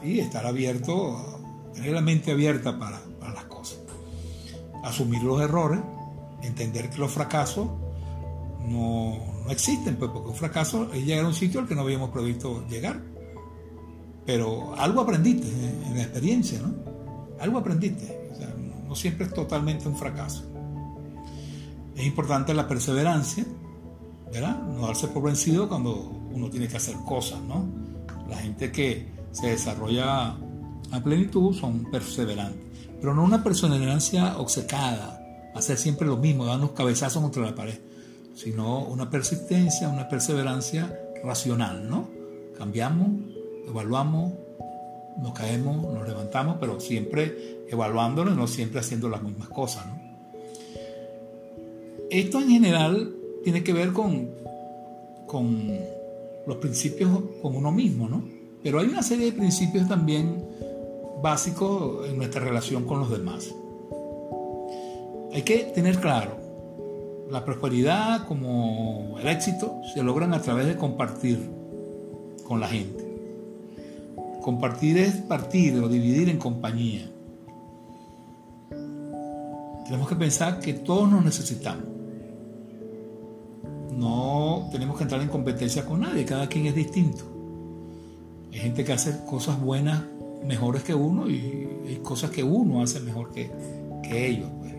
[0.02, 1.37] y estar abierto,
[1.78, 3.00] tener la mente abierta para,
[3.32, 3.78] las cosas.
[4.82, 5.80] Asumir los errores,
[6.42, 7.68] entender que los fracasos
[8.68, 9.16] no,
[9.48, 12.66] existen, pues porque un fracaso es llegar a un sitio al que no habíamos previsto
[12.68, 13.00] llegar.
[14.26, 16.74] Pero algo aprendiste en, la experiencia, ¿no?
[17.40, 18.18] Algo aprendiste.
[18.86, 20.44] no siempre es totalmente un fracaso.
[21.94, 23.44] Es importante la perseverancia,
[24.32, 24.60] ¿verdad?
[24.62, 25.94] No darse por vencido cuando
[26.32, 27.64] uno tiene que hacer cosas, ¿no?
[28.28, 30.36] La gente que se desarrolla
[30.90, 32.60] a plenitud son perseverantes,
[33.00, 35.20] pero no una perseverancia obcecada,
[35.54, 37.78] hacer siempre lo mismo, darnos cabezazos contra la pared,
[38.34, 42.08] sino una persistencia, una perseverancia racional, ¿no?
[42.56, 43.08] Cambiamos,
[43.66, 44.32] evaluamos,
[45.20, 50.08] nos caemos, nos levantamos, pero siempre evaluándolo y no siempre haciendo las mismas cosas, ¿no?
[52.10, 54.30] Esto en general tiene que ver con,
[55.26, 55.70] con
[56.46, 57.10] los principios
[57.42, 58.24] con uno mismo, ¿no?
[58.62, 60.42] Pero hay una serie de principios también
[61.22, 63.54] básicos en nuestra relación con los demás.
[65.32, 66.36] Hay que tener claro,
[67.30, 71.50] la prosperidad como el éxito se logran a través de compartir
[72.44, 73.06] con la gente.
[74.40, 77.10] Compartir es partir o dividir en compañía.
[79.84, 81.98] Tenemos que pensar que todos nos necesitamos
[83.98, 87.24] no tenemos que entrar en competencia con nadie, cada quien es distinto.
[88.52, 90.04] Hay gente que hace cosas buenas
[90.44, 91.68] mejores que uno y
[92.02, 93.50] cosas que uno hace mejor que,
[94.10, 94.48] ellos.
[94.58, 94.72] Pues.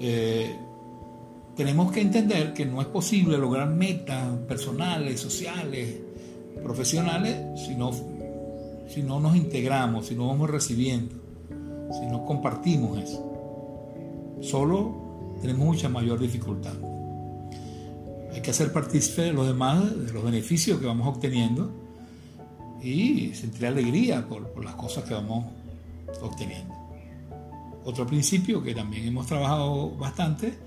[0.00, 0.56] Eh,
[1.56, 5.96] tenemos que entender que no es posible lograr metas personales, sociales,
[6.62, 7.90] profesionales, si no,
[8.88, 11.16] si no nos integramos, si no vamos recibiendo,
[11.98, 13.24] si no compartimos eso.
[14.40, 16.74] Solo tenemos mucha mayor dificultad.
[18.32, 21.87] Hay que hacer partícipe de los demás, de los beneficios que vamos obteniendo
[22.82, 25.46] y sentir alegría por, las cosas que vamos
[26.22, 26.74] obteniendo.
[27.84, 30.58] Otro principio que también hemos trabajado bastante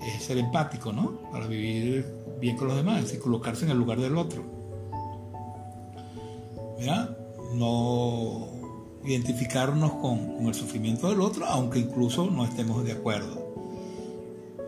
[0.00, 1.20] es ser empático, ¿no?
[1.30, 2.06] Para vivir
[2.40, 4.44] bien con los demás, y colocarse en el lugar del otro.
[6.78, 7.16] ¿Verdad?
[7.54, 8.48] No
[9.04, 13.46] identificarnos con, con, el sufrimiento del otro, aunque incluso no estemos de acuerdo.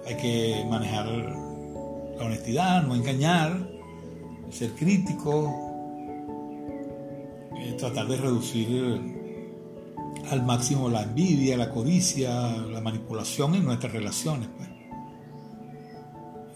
[0.07, 3.69] Hay que manejar la honestidad, no engañar,
[4.51, 5.68] ser crítico,
[7.59, 9.19] eh, tratar de reducir
[10.31, 14.49] al máximo la envidia, la codicia, la manipulación en nuestras relaciones.
[14.57, 14.69] Pues.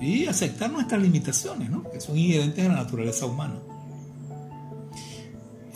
[0.00, 1.88] Y aceptar nuestras limitaciones, ¿no?
[1.90, 3.60] que son inherentes a la naturaleza humana.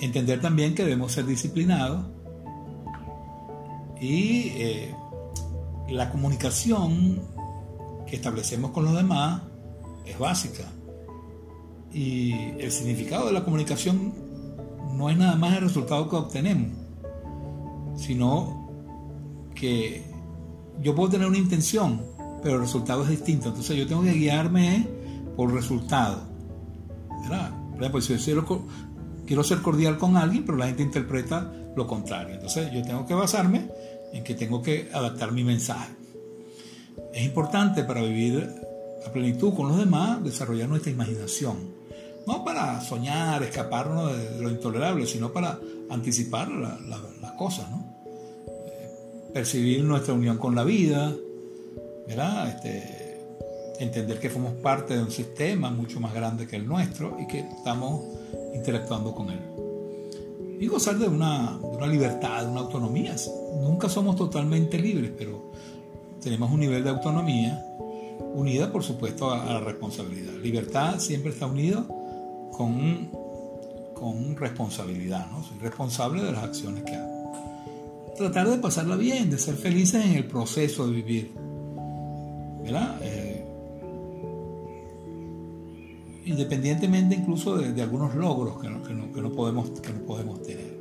[0.00, 2.04] Entender también que debemos ser disciplinados
[4.00, 4.94] y eh,
[5.88, 7.22] la comunicación
[8.06, 9.42] que establecemos con los demás
[10.04, 10.64] es básica.
[11.92, 14.25] Y el significado de la comunicación
[14.96, 16.70] no es nada más el resultado que obtenemos,
[17.96, 18.68] sino
[19.54, 20.04] que
[20.80, 22.02] yo puedo tener una intención,
[22.42, 23.48] pero el resultado es distinto.
[23.48, 24.88] Entonces yo tengo que guiarme
[25.36, 26.22] por resultado.
[28.00, 28.66] si yo
[29.26, 32.34] quiero ser cordial con alguien, pero la gente interpreta lo contrario.
[32.34, 33.68] Entonces yo tengo que basarme
[34.12, 35.92] en que tengo que adaptar mi mensaje.
[37.12, 38.48] Es importante para vivir
[39.06, 41.75] a plenitud con los demás, desarrollar nuestra imaginación.
[42.26, 45.58] No para soñar, escaparnos de lo intolerable, sino para
[45.90, 47.96] anticipar las cosas, ¿no?
[49.36, 51.14] percibir nuestra unión con la vida,
[52.08, 52.48] ¿verdad?
[52.48, 53.20] Este,
[53.78, 57.40] entender que somos parte de un sistema mucho más grande que el nuestro y que
[57.40, 58.02] estamos
[58.54, 59.40] interactuando con él.
[60.58, 63.14] Y gozar de una, libertad, de una autonomía.
[63.60, 65.52] Nunca somos totalmente libres, pero
[66.22, 67.62] tenemos un nivel de autonomía
[68.34, 70.32] unida, por supuesto, a, la responsabilidad.
[70.42, 71.86] Libertad siempre está unido
[72.56, 73.10] con,
[73.94, 75.42] con responsabilidad, ¿no?
[75.42, 77.16] Soy responsable de las acciones que hago.
[78.16, 81.32] Tratar de pasarla bien, de ser felices en el proceso de vivir.
[82.62, 82.98] ¿Verdad?
[83.02, 83.44] Eh,
[86.26, 90.76] independientemente incluso de, algunos logros que no, podemos, que no podemos tener.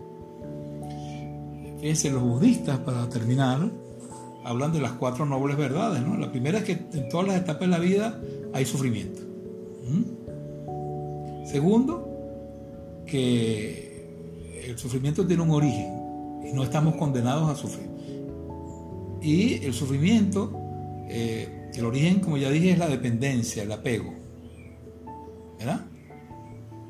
[1.79, 3.69] Fíjense, los budistas, para terminar,
[4.43, 6.01] hablan de las cuatro nobles verdades.
[6.01, 6.17] ¿no?
[6.17, 8.19] La primera es que en todas las etapas de la vida
[8.53, 9.21] hay sufrimiento.
[9.87, 10.24] ¿Mm?
[11.45, 17.87] Segundo, que el sufrimiento tiene un origen y no estamos condenados a sufrir.
[19.21, 20.51] Y el sufrimiento,
[21.07, 24.13] eh, el origen, como ya dije, es la dependencia, el apego.
[25.59, 25.85] ¿Verdad?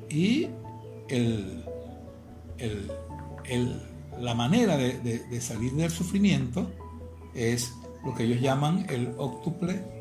[0.09, 0.47] Y
[4.19, 6.69] la manera de salir del sufrimiento
[7.35, 7.73] es
[8.05, 9.94] lo que ellos llaman el octuple,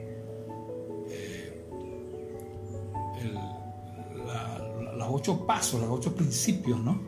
[5.10, 7.00] ocho pasos, los ocho principios, ¿no?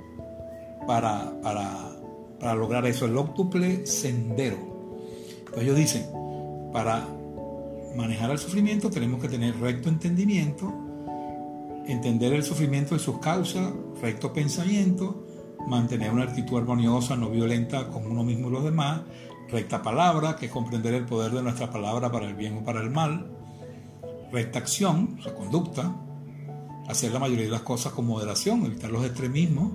[0.87, 4.57] Para, para, lograr eso, el octuple sendero.
[5.39, 6.07] Entonces ellos dicen,
[6.73, 7.07] para
[7.97, 10.73] manejar el sufrimiento tenemos que tener recto entendimiento,
[11.87, 15.25] entender el sufrimiento y sus causas, recto pensamiento,
[15.67, 19.03] mantener una actitud armoniosa, no violenta con uno mismo y los demás,
[19.51, 22.81] recta palabra, que es comprender el poder de nuestra palabra para el bien o para
[22.81, 23.31] el mal,
[24.33, 25.95] recta acción, su conducta,
[26.89, 29.73] hacer la mayoría de las cosas con moderación, evitar los extremismos,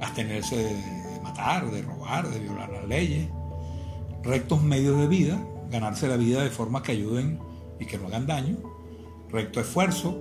[0.00, 3.28] abstenerse de matar, de robar, de violar las leyes,
[4.22, 5.38] rectos medios de vida,
[5.70, 7.38] ganarse la vida de forma que ayuden
[7.78, 8.56] y que no hagan daño,
[9.30, 10.18] recto esfuerzo,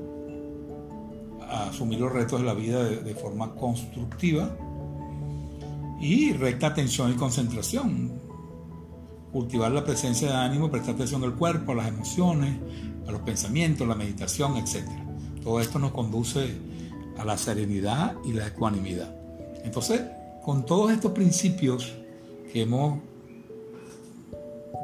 [1.50, 4.56] asumir los retos de la vida de, forma constructiva
[6.00, 8.22] y recta atención y concentración,
[9.32, 12.58] cultivar la presencia de ánimo, prestar atención al cuerpo, a las emociones,
[13.08, 15.07] a los pensamientos, la meditación, etc.
[15.48, 16.46] Todo esto nos conduce
[17.18, 19.16] a la serenidad y la ecuanimidad.
[19.64, 20.02] Entonces,
[20.44, 21.94] con todos estos principios
[22.52, 23.00] que hemos,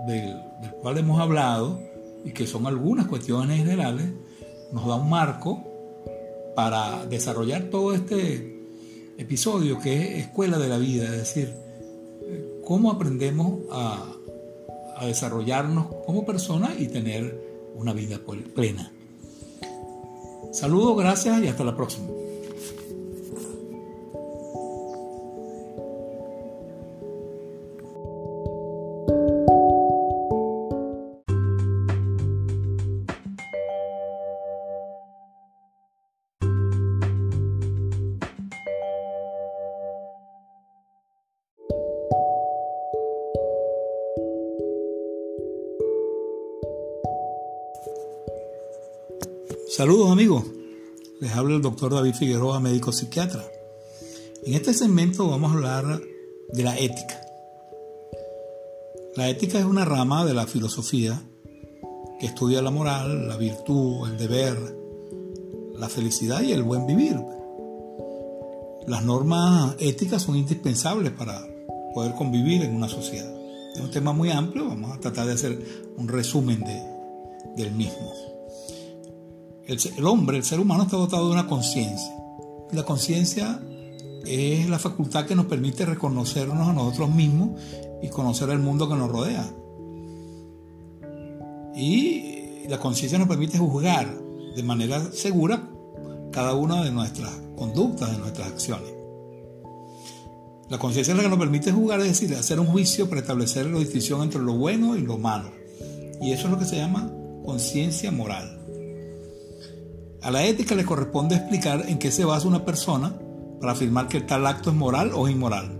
[0.07, 0.34] del,
[0.82, 1.82] cual hemos hablado
[2.24, 4.05] y que son algunas cuestiones generales,
[4.72, 5.61] nos da un marco
[6.55, 8.64] para desarrollar todo este
[9.18, 11.53] episodio que es escuela de la vida, es decir,
[12.64, 14.14] cómo aprendemos a
[14.95, 17.38] a desarrollarnos como personas y tener
[17.76, 18.22] una vida
[18.55, 18.93] plena.
[20.54, 22.22] Saludos, gracias y hasta la próxima.
[51.34, 53.43] Les habla el doctor David Figueroa, médico psiquiatra.
[54.45, 55.99] En este segmento vamos a hablar
[56.51, 57.19] de la ética.
[59.15, 61.19] La ética es una rama de la filosofía
[62.19, 64.77] que estudia la moral, la virtud, el deber,
[65.75, 67.19] la felicidad y el buen vivir.
[68.86, 71.47] Las normas éticas son indispensables para
[71.95, 73.34] poder convivir en una sociedad.
[73.73, 75.59] Es un tema muy amplio, vamos a tratar de hacer
[75.97, 76.79] un resumen de,
[77.55, 78.32] del mismo.
[79.66, 82.14] El, hombre, el ser humano está dotado de una conciencia.
[82.72, 83.61] La conciencia
[84.26, 87.59] es la facultad que nos permite reconocernos a nosotros mismos
[88.01, 89.49] y conocer el mundo que nos rodea.
[91.76, 94.14] Y la conciencia nos permite juzgar
[94.55, 95.70] de manera segura
[96.32, 98.93] cada una de nuestras conductas, de nuestras acciones.
[100.70, 103.68] La conciencia es la que nos permite juzgar, es decir, hacer un juicio para establecer
[103.68, 105.51] la distinción entre lo bueno y lo malo.
[106.22, 107.11] Y eso es lo que se llama
[107.45, 108.53] conciencia moral.
[110.24, 113.13] A la ética le corresponde explicar en qué se basa una persona
[113.59, 115.80] para afirmar que tal acto es moral o inmoral.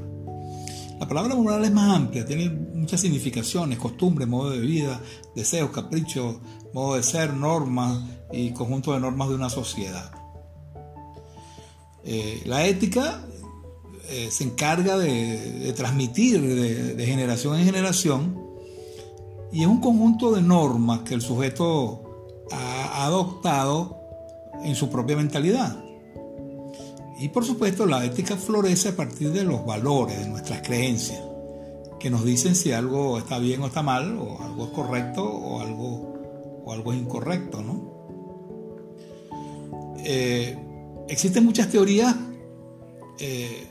[1.00, 5.02] La palabra moral es más amplia, tiene muchas significaciones, costumbres, modo de vida,
[5.34, 6.38] deseos, caprichos,
[6.74, 10.12] modo de ser, normas y conjunto de normas de una sociedad.
[12.04, 13.26] Eh, la ética
[14.10, 18.44] eh, se encarga de, transmitir de, generación en generación
[19.54, 24.03] y es un conjunto de normas que el sujeto ha adoptado
[24.64, 25.84] en su propia mentalidad.
[27.20, 31.22] Y por supuesto la ética florece a partir de los valores, de nuestras creencias,
[32.00, 35.62] que nos dicen si algo está bien o está mal, o algo es correcto o
[35.62, 37.94] algo, o algo es incorrecto, ¿no?
[40.06, 40.58] Eh,
[41.08, 42.14] existen muchas teorías
[43.20, 43.68] eh,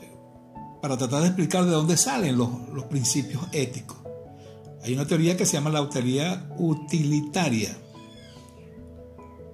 [0.81, 3.97] para tratar de explicar de dónde salen los, los, principios éticos.
[4.81, 7.77] Hay una teoría que se llama la teoría utilitaria,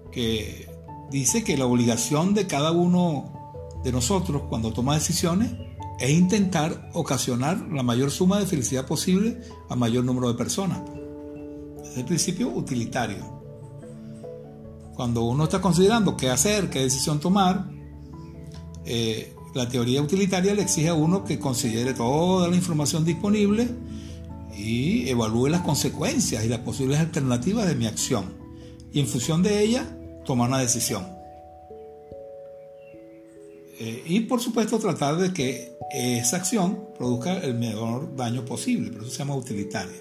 [0.10, 0.69] que
[1.12, 3.40] dice que la obligación de cada uno
[3.84, 5.52] de nosotros cuando toma decisiones
[6.00, 10.82] es intentar ocasionar la mayor suma de felicidad posible a mayor número de personas.
[11.84, 13.40] Es el principio utilitario.
[14.96, 17.70] Cuando uno está considerando qué hacer, qué decisión tomar,
[18.86, 23.68] eh, la teoría utilitaria le exige a uno que considere toda la información disponible
[24.56, 28.26] y evalúe las consecuencias y las posibles alternativas de mi acción.
[28.92, 29.99] Y en función de ella,
[30.30, 31.08] tomar una decisión.
[33.80, 39.02] Eh, y por supuesto tratar de que esa acción produzca el menor daño posible, por
[39.02, 39.98] eso se llama utilitaria.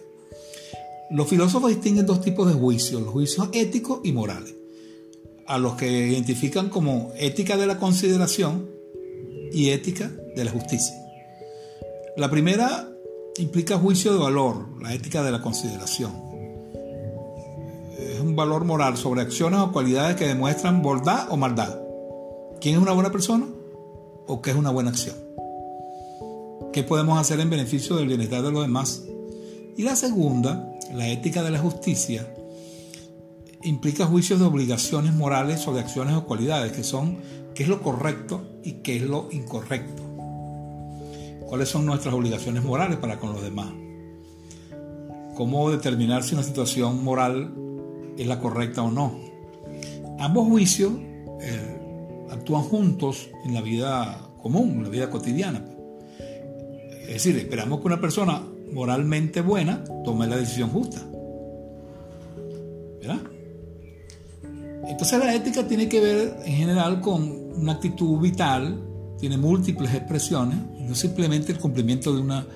[1.10, 4.54] Los filósofos distinguen dos tipos de juicios, los juicios éticos y morales,
[5.46, 8.68] a los que identifican como ética de la consideración
[9.50, 10.94] y ética de la justicia.
[12.18, 12.86] La primera
[13.38, 16.27] implica juicio de valor, la ética de la consideración.
[18.20, 21.78] Un valor moral sobre acciones o cualidades que demuestran bondad o maldad.
[22.60, 23.46] ¿Quién es una buena persona?
[24.28, 25.16] o qué es una buena acción.
[26.72, 29.02] ¿Qué podemos hacer en beneficio del bienestar de los demás?
[29.76, 32.32] Y la segunda, la ética de la justicia,
[33.62, 37.18] implica juicios de obligaciones morales sobre acciones o cualidades, que son
[37.54, 40.02] qué es lo correcto y qué es lo incorrecto.
[41.46, 43.72] ¿Cuáles son nuestras obligaciones morales para con los demás?
[45.34, 47.54] ¿Cómo determinar si una situación moral
[48.18, 49.18] es la correcta o no?
[50.18, 50.92] Ambos juicios
[51.40, 55.64] eh, actúan juntos en la vida común, en la vida cotidiana.
[57.02, 58.42] Es decir, esperamos que una persona
[58.72, 61.00] moralmente buena tome la decisión justa.
[63.00, 63.20] ¿Verdad?
[64.88, 67.22] Entonces la ética tiene que ver en general con
[67.60, 68.82] una actitud vital,
[69.18, 72.46] tiene múltiples expresiones, no simplemente el cumplimiento de unas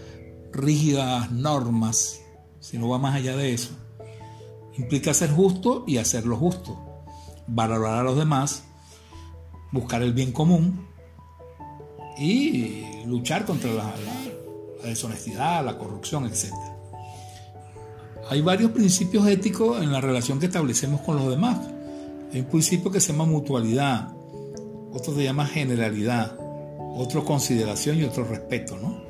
[0.52, 2.20] rígidas normas,
[2.60, 3.70] sino va más allá de eso.
[4.78, 6.78] Implica ser justo y hacer lo justo,
[7.46, 8.64] valorar a los demás,
[9.70, 10.86] buscar el bien común
[12.18, 13.94] y luchar contra la,
[14.84, 16.52] deshonestidad, la corrupción, etc.
[18.30, 21.58] Hay varios principios éticos en la relación que establecemos con los demás.
[22.32, 24.12] Hay un principio que se llama mutualidad,
[24.92, 26.36] otro se llama generalidad,
[26.96, 29.02] otro consideración y otro respeto, ¿no?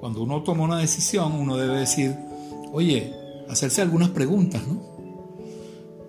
[0.00, 2.16] Cuando uno toma una decisión, uno debe decir,
[2.72, 3.12] oye,
[3.48, 4.98] hacerse algunas preguntas, ¿no?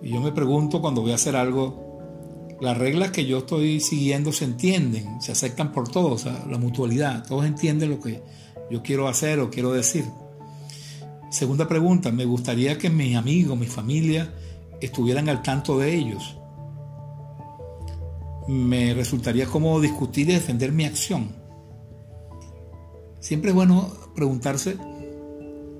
[0.02, 4.32] Y yo me pregunto cuando voy a hacer algo, las reglas que yo estoy siguiendo
[4.32, 8.22] se entienden, se aceptan por todos, la mutualidad, todos entienden lo que
[8.70, 10.04] yo quiero hacer o quiero decir.
[11.30, 14.32] Segunda pregunta, me gustaría que mis amigos, mi familia
[14.80, 16.36] estuvieran al tanto de ellos.
[18.48, 21.28] Me resultaría cómodo discutir y defender mi acción.
[23.20, 24.76] Siempre es bueno preguntarse,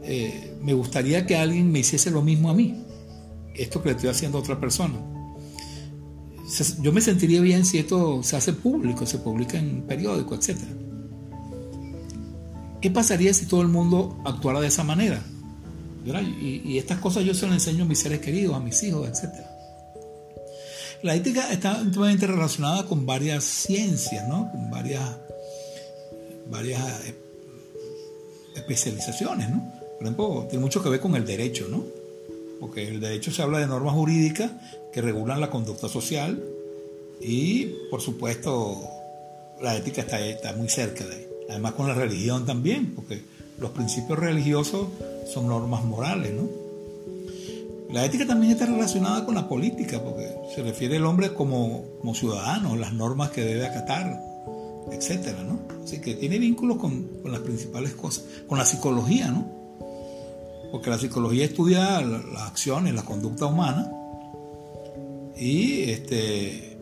[0.02, 2.84] eh, me gustaría que alguien me hiciese lo mismo a mí,
[3.54, 4.98] esto que le estoy haciendo a otra persona
[6.80, 10.58] yo me sentiría bien si esto se hace público, se publica en periódico, etc.
[12.80, 15.22] ¿Qué pasaría si todo el mundo actuara de esa manera?
[16.04, 19.32] Y, estas cosas yo se las enseño a mis seres queridos, a mis hijos, etc.
[21.02, 24.50] La ética está íntimamente relacionada con varias ciencias, ¿no?
[24.50, 25.18] con varias,
[26.50, 26.82] varias
[28.56, 29.50] especializaciones.
[29.50, 29.79] ¿no?
[30.00, 31.84] Por ejemplo, tiene mucho que ver con el derecho, ¿no?
[32.60, 34.52] porque el derecho se habla de normas jurídicas
[34.92, 36.44] que regulan la conducta social
[37.20, 38.78] y, por supuesto,
[39.62, 41.26] la ética está, está muy cerca de ahí.
[41.48, 43.22] Además con la religión también, porque
[43.58, 44.88] los principios religiosos
[45.32, 46.48] son normas morales, ¿no?
[47.90, 52.14] La ética también está relacionada con la política, porque se refiere al hombre como, como
[52.14, 54.22] ciudadano, las normas que debe acatar,
[54.92, 55.58] etcétera, ¿no?
[55.82, 59.59] Así que tiene vínculos con, con las principales cosas, con la psicología, ¿no?
[60.70, 63.90] Porque la psicología estudia las acciones, la conducta humana,
[65.36, 66.78] y este,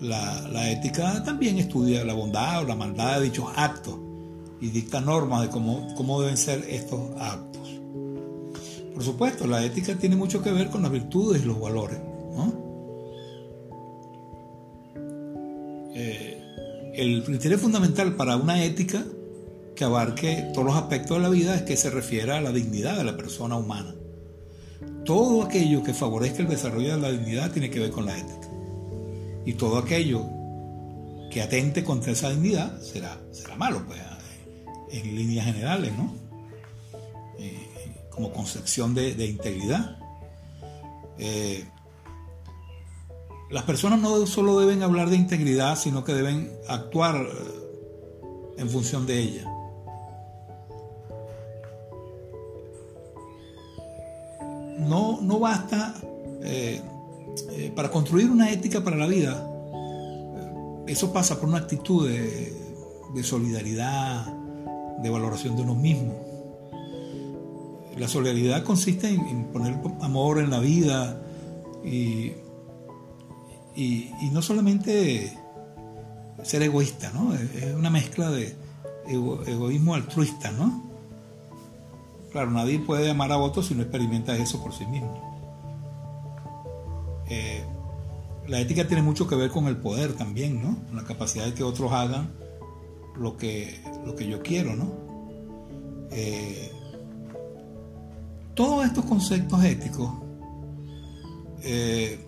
[0.00, 3.94] la, ética también estudia la bondad o la maldad de dichos actos
[4.60, 7.68] y dicta normas de cómo, cómo deben ser estos actos.
[8.94, 11.98] Por supuesto, la ética tiene mucho que ver con las virtudes y los valores.
[15.94, 16.42] Eh,
[16.94, 19.04] el criterio fundamental para una ética
[19.74, 22.96] que abarque todos los aspectos de la vida es que se refiera a la dignidad
[22.96, 23.94] de la persona humana.
[25.04, 28.48] Todo aquello que favorezca el desarrollo de la dignidad tiene que ver con la ética.
[29.44, 30.24] Y todo aquello
[31.30, 34.00] que atente contra esa dignidad será, será malo, pues,
[34.90, 36.22] en líneas generales, ¿no?
[38.10, 39.98] como concepción de, integridad.
[43.50, 47.26] las personas no solo deben hablar de integridad, sino que deben actuar
[48.58, 49.51] en función de ella.
[54.88, 55.94] No, no basta
[56.42, 59.48] eh, para construir una ética para la vida,
[60.86, 64.26] eso pasa por una actitud de, solidaridad,
[64.98, 66.14] de valoración de uno mismo.
[67.96, 71.22] La solidaridad consiste en, poner amor en la vida
[71.84, 72.32] y,
[74.32, 75.38] no solamente
[76.42, 77.34] ser egoísta, ¿no?
[77.34, 78.56] Es una mezcla de
[79.06, 80.91] egoísmo altruista, ¿no?
[82.32, 85.32] Claro, nadie puede amar a otro si no experimenta eso por sí mismo.
[87.28, 87.64] Eh,
[88.48, 90.76] la ética tiene mucho que ver con el poder también, ¿no?
[90.86, 92.32] Con la capacidad de que otros hagan
[93.16, 94.92] lo que, lo que yo quiero, ¿no?
[96.10, 96.72] Eh,
[98.54, 100.10] todos estos conceptos éticos
[101.62, 102.18] eh,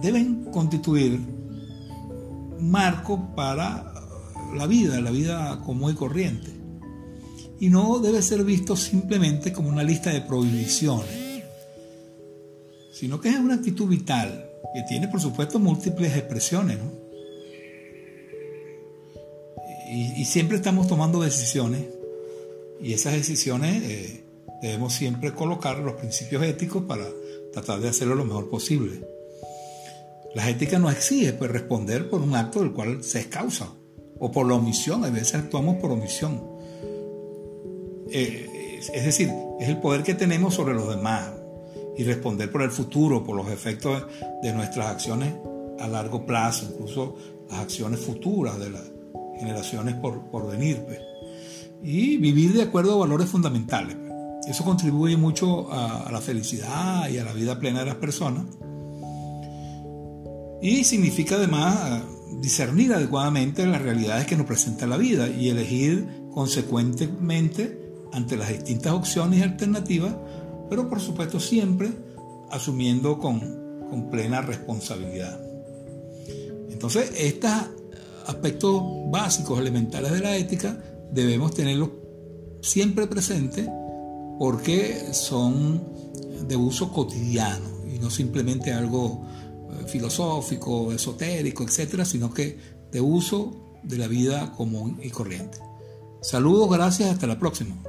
[0.00, 1.20] deben constituir
[2.60, 3.92] marco para
[4.54, 6.53] la vida, la vida común y corriente.
[7.60, 11.24] Y no debe ser visto simplemente como una lista de prohibiciones
[12.94, 16.78] sino que es una actitud vital que tiene, por supuesto, múltiples expresiones.
[19.90, 21.82] Y, siempre estamos tomando decisiones
[22.80, 24.24] y esas decisiones eh,
[24.62, 27.04] debemos siempre colocar los principios éticos para
[27.52, 29.06] tratar de hacerlo lo mejor posible.
[30.34, 33.68] La ética nos exige pues, responder por un acto del cual se es causa
[34.18, 36.53] o por la omisión, a veces actuamos por omisión.
[38.10, 39.30] Eh, es decir,
[39.60, 41.32] es el poder que tenemos sobre los demás,
[41.96, 44.04] y responder por el futuro, por los efectos
[44.42, 45.34] de nuestras acciones
[45.78, 47.16] a largo plazo, incluso
[47.50, 48.82] las acciones futuras de las
[49.38, 50.82] generaciones por, por venir.
[50.84, 51.00] Pues.
[51.82, 53.96] Y vivir de acuerdo a valores fundamentales.
[53.96, 54.46] Pues.
[54.48, 58.44] Eso contribuye mucho a, la felicidad y a la vida plena de las personas.
[60.60, 62.02] Y significa además
[62.40, 67.83] discernir adecuadamente las realidades que nos presenta la vida y elegir consecuentemente
[68.14, 70.14] ante las distintas opciones y alternativas
[70.68, 71.90] pero por supuesto siempre
[72.50, 73.62] asumiendo con,
[74.10, 75.40] plena responsabilidad.
[76.68, 77.52] Entonces, estos
[78.26, 81.90] aspectos básicos, elementales de la ética, debemos tenerlos
[82.60, 83.68] siempre presentes
[84.36, 85.80] porque son
[86.48, 89.24] de uso cotidiano y no simplemente algo
[89.70, 92.58] eh, filosófico, esotérico, etcétera, sino que
[92.90, 95.58] de uso de la vida común y corriente.
[96.20, 97.80] Saludos, gracias, hasta la próxima.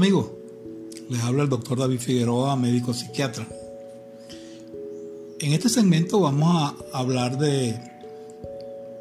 [0.00, 0.30] Amigos,
[1.10, 3.46] les habla el doctor David Figueroa, médico psiquiatra.
[5.38, 7.78] En este segmento vamos a hablar de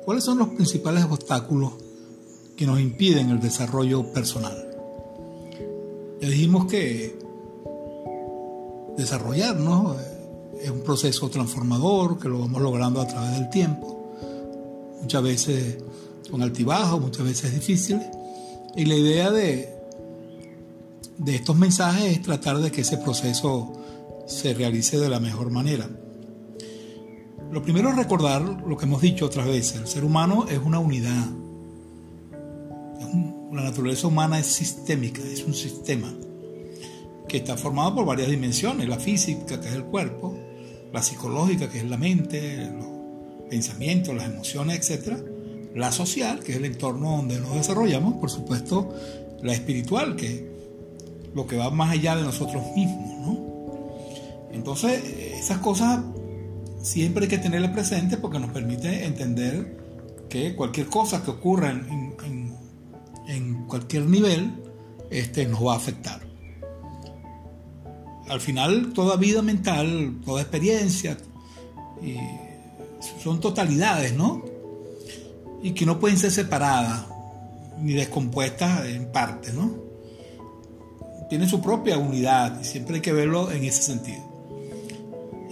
[0.03, 1.71] cuáles son los principales obstáculos
[2.57, 4.57] que nos impiden el desarrollo personal.
[6.19, 7.17] Ya dijimos que
[8.97, 9.95] desarrollarnos
[10.61, 14.17] es un proceso transformador que lo vamos logrando a través del tiempo,
[14.99, 15.77] muchas veces
[16.29, 18.05] con altibajos, muchas veces difíciles,
[18.75, 19.78] y la idea de
[21.19, 23.73] de estos mensajes es tratar de que ese proceso
[24.25, 25.89] se realice de la mejor manera.
[27.51, 30.79] Lo primero es recordar lo que hemos dicho otras veces, el ser humano es una
[30.79, 31.27] unidad.
[33.51, 36.13] la naturaleza humana es sistémica, es un sistema
[37.27, 40.37] que está formado por varias dimensiones, la física, que es el cuerpo,
[40.93, 42.85] la psicológica, que es la mente, los
[43.49, 45.17] pensamientos, las emociones, etc.
[45.75, 48.93] La social, que es el entorno donde nos desarrollamos, por supuesto,
[49.41, 50.58] la espiritual, que
[51.33, 53.49] lo que va más allá de nosotros mismos, ¿no?
[54.51, 55.03] Entonces,
[55.35, 56.01] esas cosas
[56.81, 59.77] siempre hay que tenerlas presentes porque nos permite entender
[60.29, 62.09] que cualquier cosa que ocurra en,
[63.67, 64.51] cualquier nivel
[65.11, 66.19] este, nos va a afectar.
[68.27, 71.17] Al final, toda vida mental, toda experiencia,
[73.23, 74.43] son totalidades, ¿no?
[75.61, 77.05] Y que no pueden ser separadas
[77.79, 79.88] ni descompuestas en partes, ¿no?
[81.29, 84.23] Tiene su propia unidad y siempre hay que verlo en ese sentido.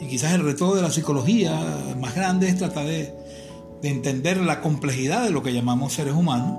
[0.01, 3.13] Y quizás el reto de la psicología más grande es tratar de,
[3.83, 6.57] entender la complejidad de lo que llamamos seres humanos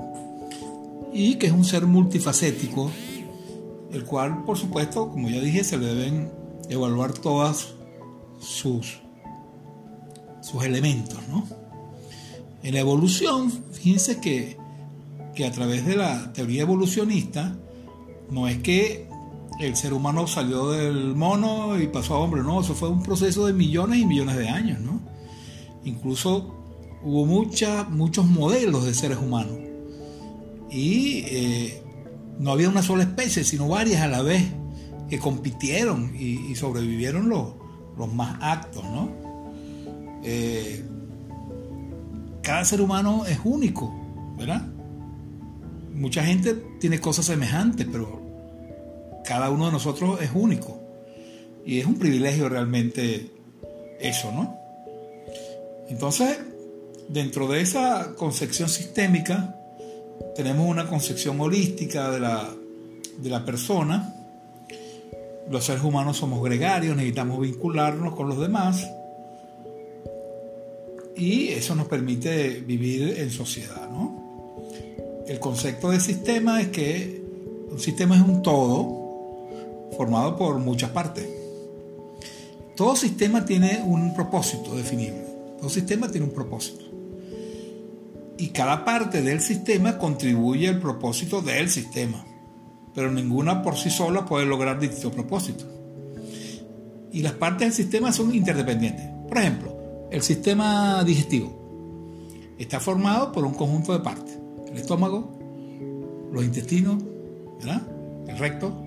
[1.13, 2.91] y que es un ser multifacético,
[3.93, 6.31] el cual, por supuesto, como ya dije, se le deben
[6.69, 7.75] evaluar todos
[8.41, 9.01] sus,
[10.41, 11.45] sus elementos, ¿no?
[12.63, 14.57] En la evolución, fíjense que,
[15.35, 17.57] que a través de la teoría evolucionista,
[18.31, 19.08] no es que
[19.59, 23.47] el ser humano salió del mono y pasó a hombre, no, eso fue un proceso
[23.47, 25.01] de millones y millones de años, ¿no?
[25.85, 26.55] Incluso
[27.03, 29.59] hubo muchos modelos de seres humanos
[30.71, 31.83] y eh,
[32.39, 34.45] no había una sola especie, sino varias a la vez
[35.09, 37.55] que compitieron y, sobrevivieron los,
[38.15, 39.11] más actos, ¿no?
[40.23, 40.85] Eh,
[42.43, 43.93] cada ser humano es único,
[44.39, 44.67] ¿verdad?
[45.95, 48.28] Mucha gente tiene cosas semejantes, pero
[49.25, 50.81] cada uno de nosotros es único.
[51.65, 53.31] Y es un privilegio realmente
[54.01, 54.59] eso, ¿no?
[55.89, 56.39] Entonces,
[57.09, 59.55] dentro de esa concepción sistémica,
[60.35, 62.55] tenemos una concepción holística de la,
[63.19, 64.15] de la persona.
[65.51, 68.89] Los seres humanos somos gregarios, necesitamos vincularnos con los demás.
[71.17, 73.89] Y eso nos permite vivir en sociedad.
[73.91, 74.65] ¿no?
[75.27, 77.23] El concepto de sistema es que
[77.71, 79.08] un sistema es un todo
[79.97, 81.27] formado por muchas partes.
[82.77, 85.25] Todo sistema tiene un propósito definible.
[85.59, 86.89] Todo sistema tiene un propósito
[88.39, 92.25] y cada parte del sistema contribuye al propósito del sistema,
[92.95, 95.65] pero ninguna por sí sola puede lograr dicho propósito.
[97.13, 99.07] Y las partes del sistema son interdependientes.
[99.29, 99.77] Por ejemplo,
[100.13, 104.39] el sistema digestivo está formado por un conjunto de partes.
[104.71, 105.37] El estómago,
[106.33, 107.03] los intestinos,
[108.29, 108.85] el recto.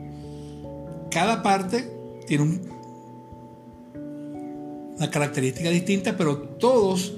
[1.12, 1.92] Cada parte
[2.26, 2.62] tiene
[4.96, 7.14] una característica distinta, pero todos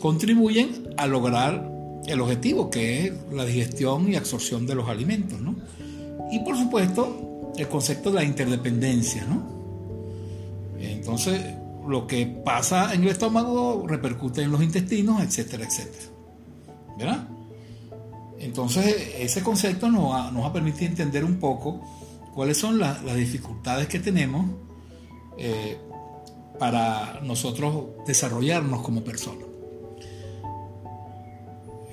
[0.00, 1.68] contribuyen a lograr
[2.06, 5.38] el objetivo, que es la digestión y absorción de los alimentos.
[6.30, 9.26] Y por supuesto, el concepto de la interdependencia.
[10.78, 11.40] Entonces,
[11.86, 16.04] lo que pasa en el estómago repercute en los intestinos, etcétera, etcétera.
[16.96, 17.28] ¿Verdad?
[18.38, 21.80] Entonces, ese concepto nos va, nos a permitir entender un poco
[22.34, 24.46] cuáles son las dificultades que tenemos
[25.38, 25.78] eh,
[26.58, 29.50] para nosotros desarrollarnos como personas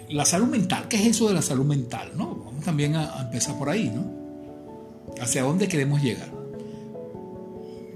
[0.10, 2.12] la salud mental, ¿qué es eso de la salud mental?
[2.16, 2.36] ¿no?
[2.46, 4.06] Vamos también a, empezar por ahí, ¿no?
[5.22, 6.30] ¿Hacia dónde queremos llegar?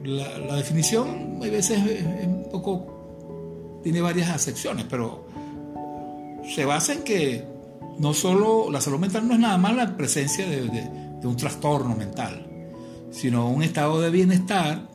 [0.04, 5.28] La, definición a veces es, un poco, tiene varias acepciones, pero
[6.54, 7.46] se basa en que
[8.00, 11.96] no solo la salud mental no es nada más la presencia de, de un trastorno
[11.96, 12.48] mental,
[13.12, 14.90] sino un estado de bienestar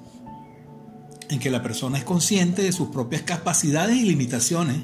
[1.28, 4.78] en que la persona es consciente de sus propias capacidades y limitaciones.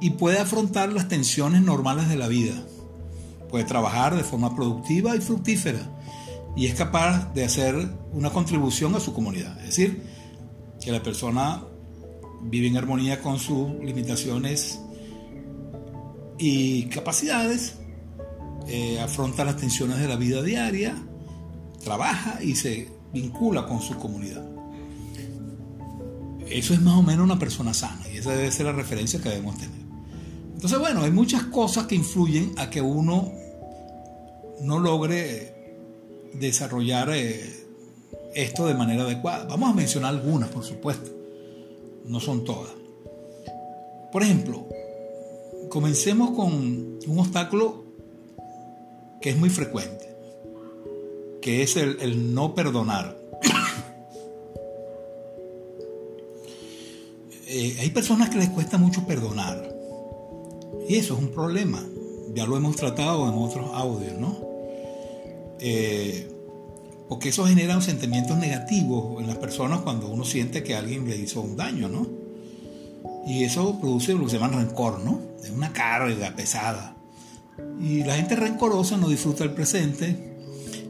[0.00, 2.54] y puede afrontar las tensiones normales de la vida.
[3.48, 5.80] Puede trabajar de forma productiva y fructífera
[6.56, 7.74] y es capaz de hacer
[8.12, 9.58] una contribución a su comunidad.
[9.60, 10.02] Es decir,
[10.80, 11.62] que la persona
[12.42, 14.78] vive en armonía con sus limitaciones
[16.38, 17.76] y capacidades,
[18.66, 20.96] eh, afronta las tensiones de la vida diaria,
[21.82, 24.44] trabaja y se vincula con su comunidad.
[26.48, 29.28] Eso es más o menos una persona sana y esa debe ser la referencia que
[29.28, 29.84] debemos tener.
[30.54, 33.32] Entonces, bueno, hay muchas cosas que influyen a que uno
[34.62, 35.54] no logre
[36.34, 37.66] desarrollar eh,
[38.34, 39.44] esto de manera adecuada.
[39.44, 41.10] Vamos a mencionar algunas, por supuesto.
[42.06, 42.72] No son todas.
[44.12, 44.66] Por ejemplo,
[45.70, 46.52] comencemos con
[47.06, 47.83] un obstáculo
[49.24, 50.14] que es muy frecuente,
[51.40, 53.16] que es el no perdonar.
[57.46, 59.72] Eh, hay personas que les cuesta mucho perdonar.
[60.88, 61.80] Y eso es un problema.
[62.34, 64.40] Ya lo hemos tratado en otros audios, ¿no?
[65.60, 66.26] Eh,
[67.08, 71.42] porque eso genera sentimientos negativos en las personas cuando uno siente que alguien le hizo
[71.42, 72.08] un daño, ¿no?
[73.26, 75.20] Y eso produce lo que se llama rencor, ¿no?
[75.40, 76.93] Es una carga pesada.
[77.80, 80.36] Y la gente rencorosa no disfruta el presente,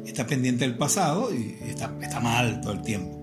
[0.07, 3.21] está pendiente del pasado y está, está mal todo el tiempo.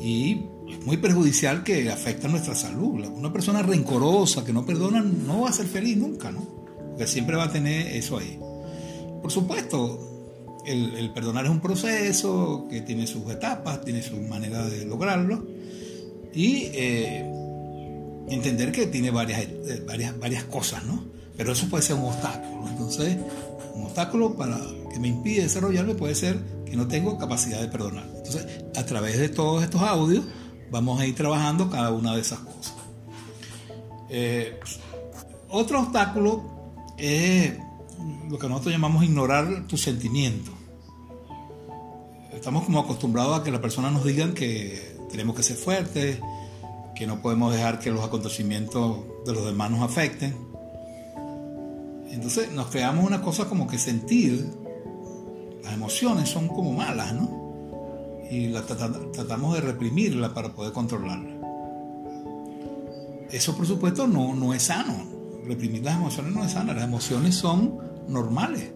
[0.00, 0.46] Y
[0.84, 3.04] muy perjudicial que afecta nuestra salud.
[3.06, 6.42] Una persona rencorosa que no perdona no va a ser feliz nunca, ¿no?
[6.90, 8.38] Porque siempre va a tener eso ahí.
[9.22, 10.14] Por supuesto,
[10.66, 15.46] el, perdonar es un proceso que tiene sus etapas, tiene su manera de lograrlo
[16.34, 17.24] y eh,
[18.28, 21.04] entender que tiene varias, eh, varias, varias cosas, ¿no?
[21.36, 22.68] Pero eso puede ser un obstáculo.
[22.68, 23.16] Entonces,
[23.74, 24.58] un obstáculo para
[24.92, 28.08] que me impide desarrollarme puede ser que no tengo capacidad de perdonar.
[28.16, 30.24] Entonces, a través de todos estos audios,
[30.74, 32.74] Vamos a ir trabajando cada una de esas cosas.
[34.10, 34.58] Eh,
[35.48, 36.42] otro obstáculo
[36.98, 37.54] es
[38.28, 40.52] lo que nosotros llamamos ignorar tus sentimientos.
[42.32, 46.18] estamos como acostumbrados a que las personas nos digan que tenemos que ser fuertes,
[46.96, 50.36] que no podemos dejar que los acontecimientos de los demás nos afecten.
[52.14, 54.48] Entonces nos creamos una cosa como que sentir,
[55.64, 58.22] las emociones son como malas, ¿no?
[58.30, 61.34] Y tratamos de reprimirla para poder controlarla.
[63.32, 64.94] Eso por supuesto no, no es sano.
[65.44, 66.72] Reprimir las emociones no es sano.
[66.72, 68.70] Las emociones son normales,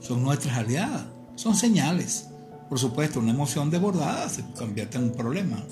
[0.00, 1.04] son nuestras aliadas,
[1.36, 2.26] son señales.
[2.68, 5.62] Por supuesto, una emoción desbordada se convierte en un problema.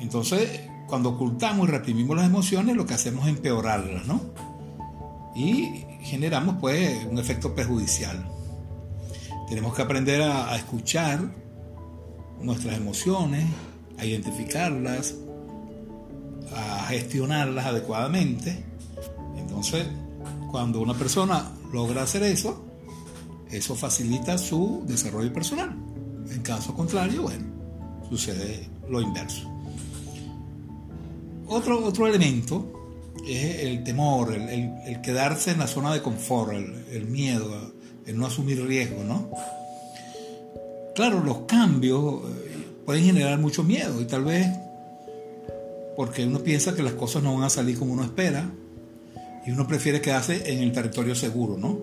[0.00, 4.20] Entonces, cuando ocultamos y reprimimos las emociones, lo que hacemos es empeorarlas, ¿no?
[5.34, 8.28] Y generamos pues un efecto perjudicial.
[9.48, 11.20] Tenemos que aprender a, escuchar
[12.40, 13.46] nuestras emociones,
[13.98, 15.14] a identificarlas,
[16.54, 18.64] a gestionarlas adecuadamente.
[19.36, 19.86] Entonces,
[20.50, 22.64] cuando una persona logra hacer eso,
[23.50, 25.74] eso facilita su desarrollo personal.
[26.30, 27.46] En caso contrario, bueno,
[28.08, 29.50] sucede lo inverso.
[31.46, 32.77] Otro, otro elemento
[33.26, 37.72] es el temor, el, quedarse en la zona de confort, el, miedo,
[38.06, 39.30] el no asumir riesgo, ¿no?
[40.94, 44.46] Claro, los cambios eh, pueden generar mucho miedo y tal vez
[45.96, 48.50] porque uno piensa que las cosas no van a salir como uno espera
[49.46, 51.78] y uno prefiere quedarse en el territorio seguro, ¿no?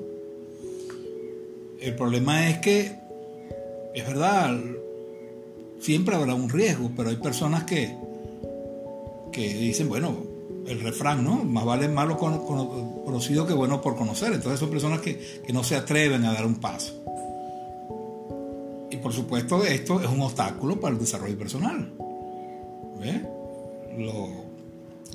[1.80, 2.96] El problema es que,
[3.94, 4.58] es verdad,
[5.80, 7.96] siempre habrá un riesgo, pero hay personas que,
[9.32, 10.35] que dicen, bueno,
[10.68, 11.44] el refrán, ¿no?
[11.44, 14.34] Más vale malo conocido que bueno por conocer.
[14.34, 16.94] Entonces son personas que, no se atreven a dar un paso.
[18.90, 21.92] Y por supuesto esto es un obstáculo para el desarrollo personal.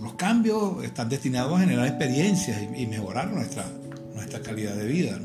[0.00, 3.66] los cambios están destinados a generar experiencias y, mejorar nuestra,
[4.14, 5.20] nuestra calidad de vida.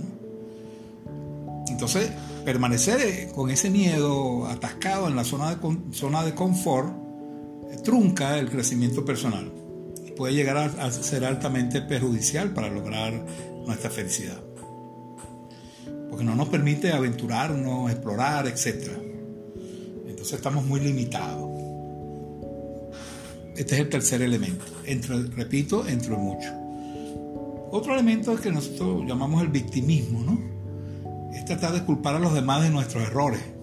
[1.67, 2.11] Entonces,
[2.43, 6.89] permanecer con ese miedo atascado en la zona de, zona de confort
[7.83, 9.64] trunca el crecimiento personal y
[10.15, 13.13] puede llegar a, ser altamente perjudicial para lograr
[13.65, 14.41] nuestra felicidad.
[16.09, 18.89] Porque no nos permite aventurarnos, explorar, etc.
[20.07, 21.49] Entonces estamos muy limitados.
[23.55, 26.49] Este es el tercer elemento, entre, repito, entre mucho.
[27.71, 31.33] Otro elemento es que nosotros llamamos el victimismo, ¿no?
[31.33, 33.54] Es tratar de culpar a los demás de nuestros errores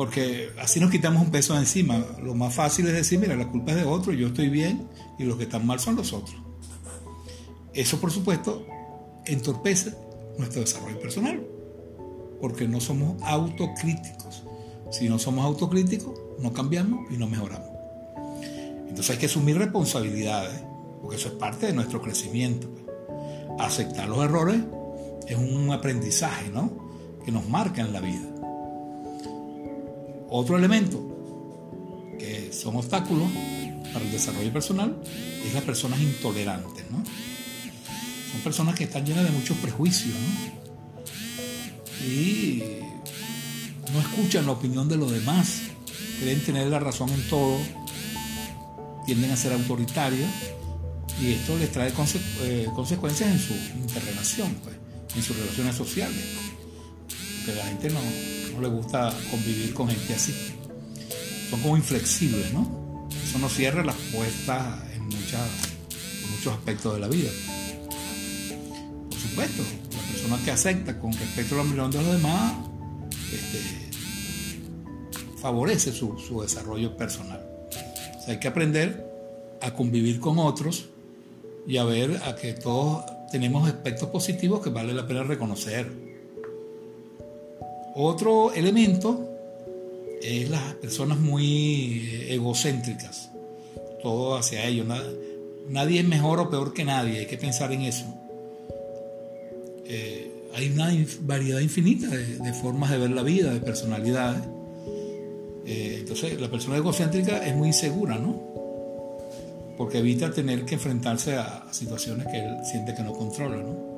[0.00, 2.02] porque así nos quitamos un peso de encima.
[2.22, 4.88] Lo más fácil es decir, mira, la culpa es de otro, yo estoy bien
[5.18, 6.40] y los que están mal son los otros.
[7.74, 8.64] Eso, por supuesto,
[9.26, 9.92] entorpece
[10.38, 11.46] nuestro desarrollo personal,
[12.40, 14.44] porque no somos autocríticos.
[14.90, 17.68] Si no somos autocríticos, no cambiamos y no mejoramos.
[18.88, 20.62] Entonces hay que asumir responsabilidades,
[21.02, 22.70] porque eso es parte de nuestro crecimiento.
[23.58, 24.62] Aceptar los errores
[25.28, 26.72] es un aprendizaje, ¿no?
[27.22, 28.29] Que nos marca en la vida.
[30.30, 31.00] Otro elemento
[32.18, 33.28] que son obstáculos
[33.92, 34.96] para el desarrollo personal
[35.44, 37.02] es las personas intolerantes, ¿no?
[38.32, 42.06] Son personas que están llenas de muchos prejuicios, ¿no?
[42.06, 42.62] Y
[43.92, 45.62] no escuchan la opinión de los demás,
[46.20, 47.58] creen tener la razón en todo,
[49.06, 50.28] tienden a ser autoritarios
[51.20, 51.92] y esto les trae
[52.42, 54.76] eh, consecuencias en su interrelación, pues,
[55.16, 56.24] en sus relaciones sociales.
[57.44, 58.00] Porque la gente no,
[58.52, 60.34] no le gusta convivir con gente así.
[61.48, 63.08] Son como inflexibles, ¿no?
[63.24, 67.30] Eso no cierra las puertas en, muchos aspectos de la vida.
[69.08, 72.54] Por supuesto, la persona que acepta con respeto a la opinión de los demás
[73.32, 73.90] este,
[75.40, 77.44] favorece su, su, desarrollo personal.
[78.26, 79.06] Hay que aprender
[79.60, 80.86] a convivir con otros
[81.66, 86.09] y a ver a que todos tenemos aspectos positivos que vale la pena reconocer
[88.02, 89.28] otro elemento
[90.22, 93.30] es las personas muy egocéntricas,
[94.02, 94.86] todo hacia ellos.
[95.68, 98.06] Nadie es mejor o peor que nadie, hay que pensar en eso.
[99.84, 100.92] Eh, hay una
[101.22, 104.42] variedad infinita de, formas de ver la vida, de personalidades.
[105.66, 108.48] Eh, entonces, la persona egocéntrica es muy insegura, ¿no?
[109.76, 113.90] Porque evita tener que enfrentarse a, a situaciones que él siente que no controla, ¿no?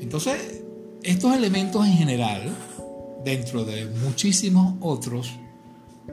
[0.00, 0.65] Entonces,
[1.06, 2.42] estos elementos en general,
[3.24, 5.30] dentro de muchísimos otros,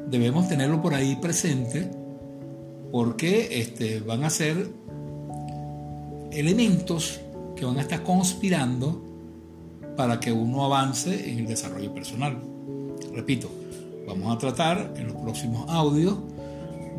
[0.08, 1.90] debemos tenerlo por ahí presente
[2.92, 4.70] porque este, van a ser
[6.32, 7.20] elementos
[7.56, 9.04] que van a estar conspirando
[9.98, 12.40] para que uno avance en el desarrollo personal.
[13.14, 13.50] Repito,
[14.08, 16.18] vamos a tratar en los próximos audios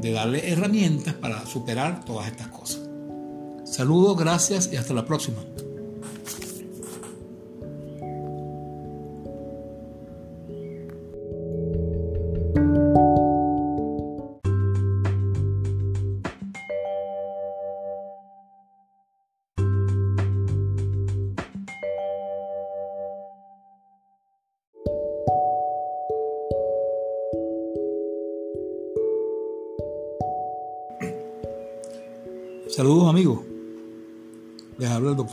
[0.00, 2.80] de darle herramientas para superar todas estas cosas.
[3.64, 5.38] Saludos, gracias y hasta la próxima.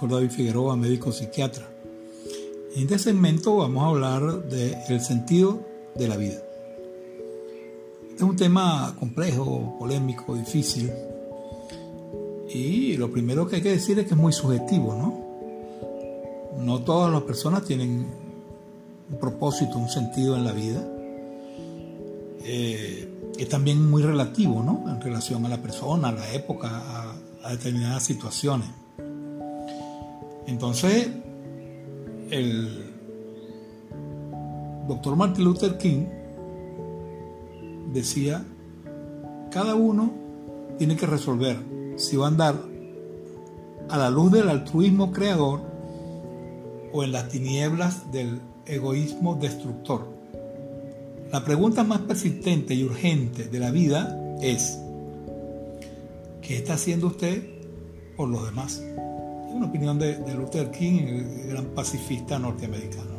[0.10, 1.68] David Figueroa, médico psiquiatra.
[2.76, 6.42] En este segmento vamos a hablar del sentido de la vida.
[8.16, 10.92] Es un tema complejo, polémico, difícil.
[12.50, 16.64] Y lo primero que hay que decir es que es muy subjetivo, ¿no?
[16.64, 18.08] No todas las personas tienen
[19.10, 20.88] un propósito, un sentido en la vida.
[22.44, 24.90] Eh, es también muy relativo, ¿no?
[24.90, 28.81] En relación a la persona, a la época, a determinadas situaciones.
[30.52, 31.08] Entonces,
[32.30, 32.92] el
[34.86, 36.04] doctor Martin Luther King
[37.94, 38.44] decía,
[39.50, 40.12] cada uno
[40.78, 41.58] tiene que resolver
[41.96, 42.56] si va a andar
[43.88, 45.62] a la luz del altruismo creador
[46.92, 50.06] o en las tinieblas del egoísmo destructor.
[51.32, 54.78] La pregunta más persistente y urgente de la vida es,
[56.42, 57.42] ¿qué está haciendo usted
[58.18, 58.84] por los demás?
[59.54, 63.12] Una opinión de, Luther King, el gran pacifista norteamericano.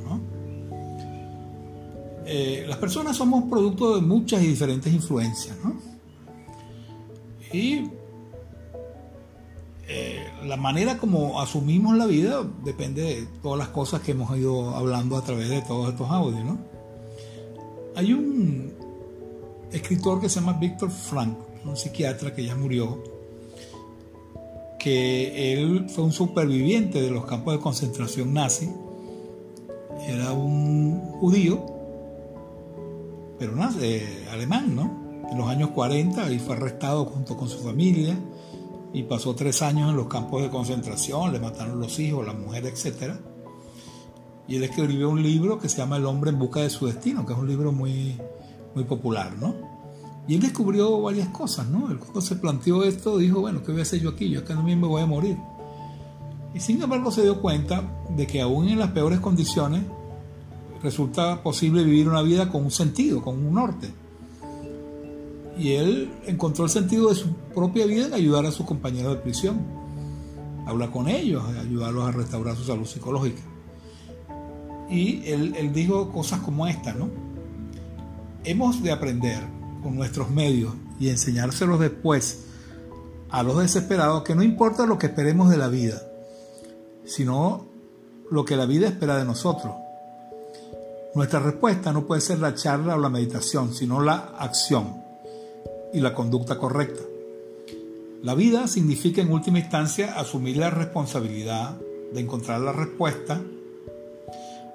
[2.25, 5.75] Eh, las personas somos producto de muchas y diferentes influencias, ¿no?
[7.53, 7.91] Y
[9.89, 14.71] eh, la manera como asumimos la vida depende de todas las cosas que hemos ido
[14.71, 16.59] hablando a través de todos estos audios, ¿no?
[17.97, 18.73] Hay un
[19.71, 23.03] escritor que se llama Víctor Frank, un psiquiatra que ya murió,
[24.83, 28.69] que él fue un superviviente de los campos de concentración nazi,
[30.09, 31.73] era un judío
[33.43, 35.29] pero no, eh, alemán, ¿no?
[35.29, 38.17] En los años 40 y fue arrestado junto con su familia
[38.93, 42.67] y pasó tres años en los campos de concentración, le mataron los hijos, la mujer,
[42.67, 43.15] etc.
[44.47, 47.27] Y él escribió un libro que se llama El hombre en busca de su destino,
[47.27, 48.17] que es un libro muy,
[48.77, 49.72] muy popular, ¿no?
[50.29, 51.91] Y él descubrió varias cosas, ¿no?
[51.91, 54.29] Él cuando se planteó esto dijo, bueno, ¿qué voy a hacer yo aquí?
[54.31, 55.37] Yo acá también me voy a morir.
[56.55, 57.83] Y sin embargo se dio cuenta
[58.15, 59.83] de que aún en las peores condiciones
[60.83, 63.91] resulta posible vivir una vida con un sentido, con un norte.
[65.59, 69.21] Y él encontró el sentido de su propia vida en ayudar a sus compañeros de
[69.21, 69.61] prisión,
[70.67, 73.43] hablar con ellos, ayudarlos a restaurar su salud psicológica.
[74.89, 77.09] Y él, él dijo cosas como esta, ¿no?
[78.45, 82.45] Hemos de aprender con nuestros medios y enseñárselos después
[83.31, 86.03] a los desesperados que no importa lo que esperemos de la vida,
[87.05, 87.67] sino
[88.31, 89.73] lo que la vida espera de nosotros
[91.15, 94.97] nuestra respuesta no puede ser la charla o la meditación, sino la acción
[95.93, 97.03] y la conducta correcta.
[98.23, 101.77] La vida significa en última instancia asumir la responsabilidad
[102.15, 103.43] de encontrar la respuesta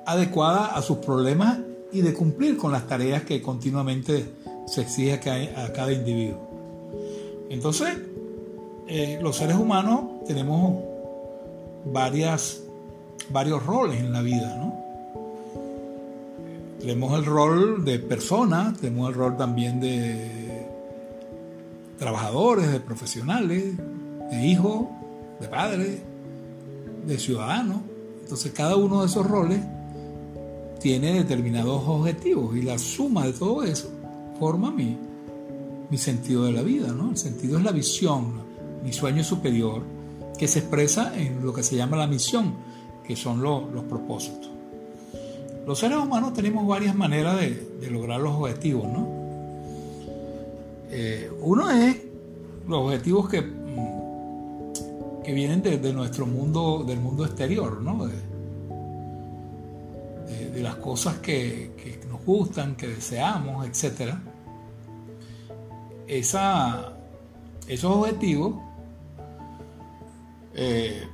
[0.06, 1.60] adecuada a sus problemas
[1.92, 4.32] y de cumplir con las tareas que continuamente
[4.68, 5.14] se exige
[5.56, 6.48] a cada individuo.
[7.50, 7.98] Entonces,
[8.88, 10.84] eh, los seres humanos tenemos
[11.86, 12.62] varias,
[13.30, 14.76] varios roles en la vida, ¿no?
[16.80, 20.68] Tenemos el rol de persona, tenemos el rol también de
[21.98, 23.74] trabajadores, de profesionales,
[24.30, 24.88] de hijos,
[25.40, 26.00] de padres,
[27.06, 27.78] de ciudadanos.
[28.22, 29.60] Entonces cada uno de esos roles
[30.80, 33.97] tiene determinados objetivos y la suma de todo eso
[34.40, 34.98] forma mi,
[35.90, 36.92] mi sentido de la vida.
[36.92, 37.12] ¿no?
[37.12, 38.34] El sentido es la visión,
[38.84, 39.82] mi sueño superior,
[40.38, 42.54] que se expresa en lo que se llama la misión,
[43.06, 44.52] que son los propósitos.
[45.68, 49.06] Los seres humanos tenemos varias maneras de, lograr los objetivos, ¿no?
[50.90, 51.98] Eh, uno es
[52.66, 58.08] los objetivos que, mm, que vienen de, nuestro mundo, del mundo exterior, ¿no?
[58.08, 58.14] De,
[60.62, 64.14] las cosas que, nos gustan, que deseamos, etc.
[66.08, 66.42] Esos
[67.84, 68.56] objetivos
[70.54, 71.08] eh,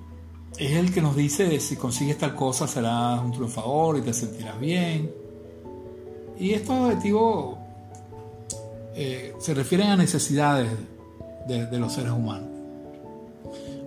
[0.57, 4.59] es el que nos dice si consigues tal cosa serás un triunfador y te sentirás
[4.59, 5.13] bien.
[6.39, 7.57] Y estos objetivos
[8.95, 10.69] eh, se refieren a necesidades
[11.47, 12.49] de, los seres humanos.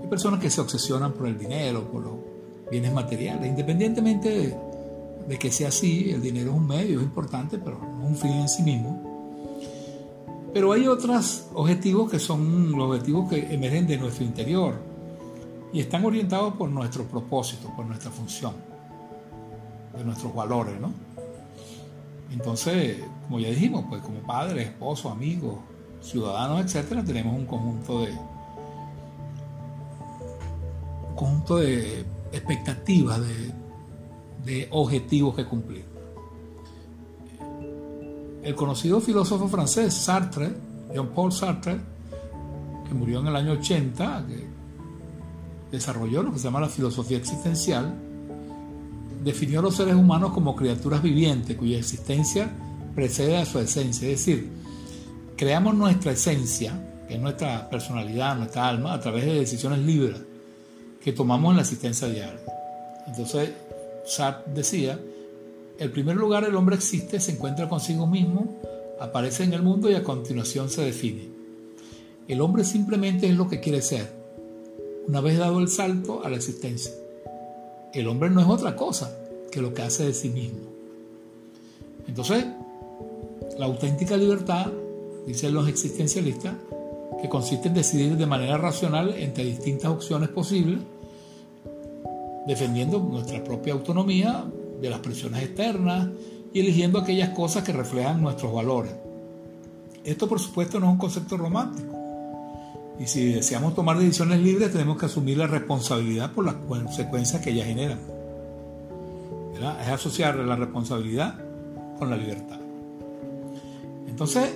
[0.02, 2.14] Hay personas que se obsesionan por el dinero, por los
[2.70, 4.56] bienes materiales, independientemente de,
[5.28, 8.16] de que sea así, el dinero es un medio, es importante, pero no es un
[8.16, 9.16] fin en sí mismo.
[10.52, 14.74] Pero hay otros objetivos que son los objetivos que emergen de nuestro interior
[15.72, 18.54] y están orientados por nuestro propósito, por nuestra función,
[19.96, 20.92] de nuestros valores, ¿no?
[22.30, 25.56] Entonces, como ya dijimos, pues como padres, esposos, amigos,
[26.00, 28.12] ciudadanos, etcétera, tenemos un conjunto de
[31.08, 33.65] un conjunto de expectativas, de,
[34.46, 35.84] de objetivos que cumplir.
[38.44, 40.54] El conocido filósofo francés Sartre,
[40.94, 41.76] Jean-Paul Sartre,
[42.86, 44.46] que murió en el año 80, que
[45.72, 47.92] desarrolló lo que se llama la filosofía existencial,
[49.24, 52.48] definió a los seres humanos como criaturas vivientes cuya existencia
[52.94, 54.08] precede a su esencia.
[54.08, 54.48] Es decir,
[55.36, 60.20] creamos nuestra esencia, que es nuestra personalidad, nuestra alma, a través de decisiones libres
[61.02, 62.40] que tomamos en la existencia diaria.
[63.08, 63.50] Entonces,
[64.06, 64.98] Sartre decía,
[65.78, 68.56] el primer lugar el hombre existe, se encuentra consigo mismo,
[68.98, 71.28] aparece en el mundo y a continuación se define.
[72.28, 74.10] El hombre simplemente es lo que quiere ser,
[75.06, 76.92] una vez dado el salto a la existencia.
[77.92, 79.16] El hombre no es otra cosa
[79.50, 80.60] que lo que hace de sí mismo.
[82.08, 82.44] Entonces,
[83.58, 84.66] la auténtica libertad,
[85.26, 86.54] dicen los existencialistas,
[87.20, 90.80] que consiste en decidir de manera racional entre distintas opciones posibles,
[92.46, 94.44] defendiendo nuestra propia autonomía
[94.80, 96.08] de las presiones externas
[96.52, 98.92] y eligiendo aquellas cosas que reflejan nuestros valores.
[100.04, 101.94] Esto por supuesto no es un concepto romántico.
[102.98, 107.50] Y si deseamos tomar decisiones libres tenemos que asumir la responsabilidad por las consecuencias que
[107.50, 107.98] ellas generan.
[109.82, 111.34] Es asociar la responsabilidad
[111.98, 112.58] con la libertad.
[114.06, 114.50] Entonces,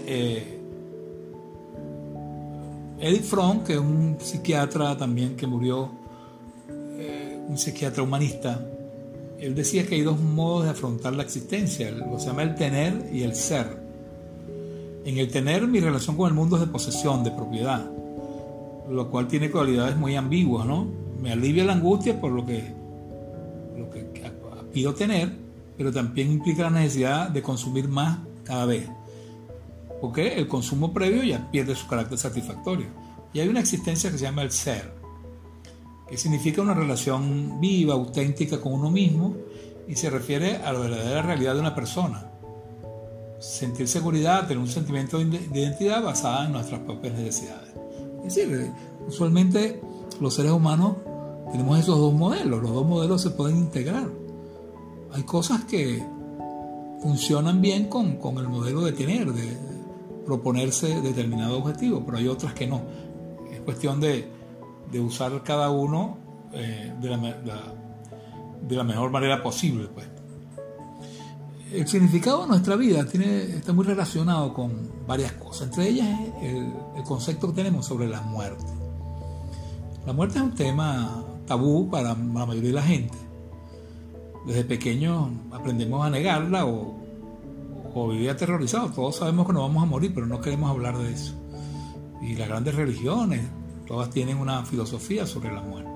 [2.98, 5.99] Edith Fromm, que es un psiquiatra también que murió,
[7.50, 8.64] un psiquiatra humanista,
[9.40, 13.10] él decía que hay dos modos de afrontar la existencia, lo se llama el tener
[13.12, 13.66] y el ser.
[15.04, 17.90] En el tener mi relación con el mundo es de posesión, de propiedad,
[18.88, 20.86] lo cual tiene cualidades muy ambiguas, ¿no?
[21.20, 22.72] Me alivia la angustia por lo que,
[23.76, 24.04] lo que
[24.72, 25.32] pido tener,
[25.76, 28.88] pero también implica la necesidad de consumir más cada vez,
[30.00, 32.86] porque el consumo previo ya pierde su carácter satisfactorio.
[33.32, 34.99] Y hay una existencia que se llama el ser,
[36.10, 39.36] que significa una relación viva, auténtica con uno mismo
[39.86, 42.32] y se refiere a la verdadera realidad de una persona.
[43.38, 47.70] Sentir seguridad, tener un sentimiento de identidad basada en nuestras propias necesidades.
[48.26, 48.70] Es decir,
[49.06, 49.80] usualmente
[50.20, 50.96] los seres humanos
[51.52, 54.08] tenemos esos dos modelos, los dos modelos se pueden integrar.
[55.12, 56.04] Hay cosas que
[57.00, 59.56] funcionan bien con, con el modelo de tener, de
[60.26, 62.82] proponerse determinado objetivo, pero hay otras que no.
[63.50, 64.39] Es cuestión de,
[64.90, 66.18] de usar cada uno
[66.52, 69.88] eh, de, la, mejor manera posible.
[69.88, 70.06] Pues.
[71.72, 76.08] El significado de nuestra vida está muy relacionado con varias cosas, entre ellas
[76.42, 78.64] el, el concepto que tenemos sobre la muerte.
[80.06, 83.18] La muerte es un tema tabú para la mayoría de la gente.
[84.46, 86.94] Desde pequeños aprendemos a negarla o,
[87.94, 88.94] o vivir aterrorizados.
[88.94, 91.34] Todos sabemos que nos vamos a morir, pero no queremos hablar de eso.
[92.22, 93.42] Y las grandes religiones,
[93.90, 95.90] Todas tienen una filosofía sobre la muerte.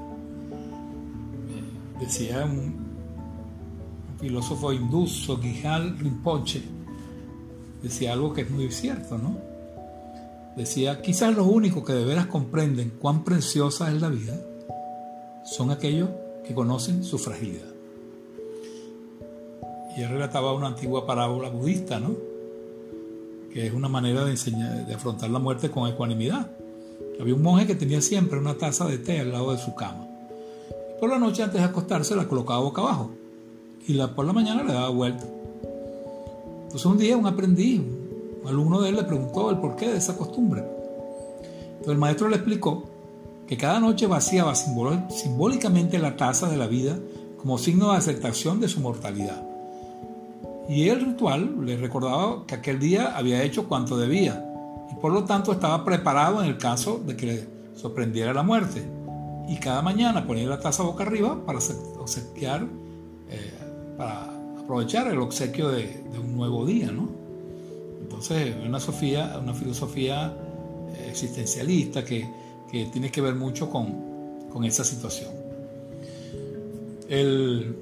[2.00, 2.74] Decía un,
[4.18, 6.60] filósofo hindú, Sogihal Rinpoche,
[7.84, 9.38] decía algo que es muy cierto, ¿no?
[10.56, 14.40] Decía, quizás los únicos que de veras comprenden cuán preciosa es la vida
[15.44, 16.08] son aquellos
[16.44, 17.72] que conocen su fragilidad.
[19.96, 22.16] Y él relataba una antigua parábola budista, ¿no?
[23.52, 26.50] Que es una manera de, enseñar, de afrontar la muerte con ecuanimidad.
[27.20, 30.06] Había un monje que tenía siempre una taza de té al lado de su cama.
[31.00, 33.10] por la noche antes de acostarse la colocaba boca abajo
[33.86, 35.24] y la, por la mañana le daba vuelta.
[36.64, 37.80] Entonces un día un aprendiz,
[38.42, 40.62] un alumno de él le preguntó el porqué de esa costumbre.
[40.62, 42.84] Entonces el maestro le explicó
[43.46, 46.98] que cada noche vaciaba simbólicamente la taza de la vida
[47.36, 49.42] como signo de aceptación de su mortalidad.
[50.68, 54.50] Y el ritual le recordaba que aquel día había hecho cuanto debía
[55.04, 58.82] por lo tanto estaba preparado en el caso de que le sorprendiera la muerte.
[59.46, 61.58] Y cada mañana ponía la taza boca arriba para
[61.98, 62.66] obsequiar,
[63.28, 63.52] eh,
[63.98, 67.10] para aprovechar el obsequio de, un nuevo día, ¿no?
[68.00, 70.34] Entonces, una, Sofía, una filosofía
[70.94, 72.26] eh, existencialista que,
[72.72, 75.32] que, tiene que ver mucho con, con esa situación.
[77.10, 77.76] El,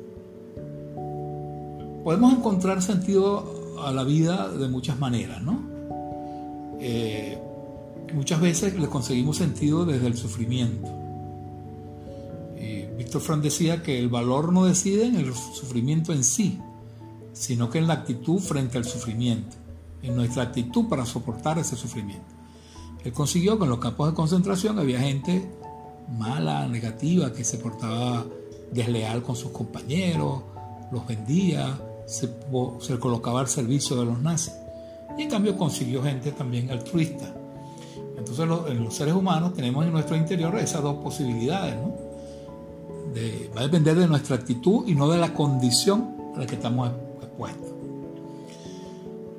[2.02, 5.70] podemos encontrar sentido a la vida de muchas maneras, ¿no?
[6.84, 7.38] Eh,
[8.12, 10.90] muchas veces le conseguimos sentido desde el sufrimiento.
[12.59, 16.59] Y Víctor Frank decía que el valor no decide en el sufrimiento en sí,
[17.32, 19.56] sino que en la actitud frente al sufrimiento,
[20.02, 22.26] en nuestra actitud para soportar ese sufrimiento.
[23.04, 25.48] Él consiguió que en los campos de concentración había gente
[26.18, 28.26] mala, negativa, que se portaba
[28.72, 30.42] desleal con sus compañeros,
[30.90, 32.28] los vendía, se,
[32.80, 34.52] se colocaba al servicio de los nazis.
[35.18, 37.34] Y en cambio consiguió gente también altruista.
[38.16, 41.76] Entonces en los seres humanos tenemos en nuestro interior esas dos posibilidades.
[41.76, 42.12] ¿no?
[43.55, 46.90] va a depender de nuestra actitud y no de la condición a la que estamos
[47.20, 47.72] expuestos.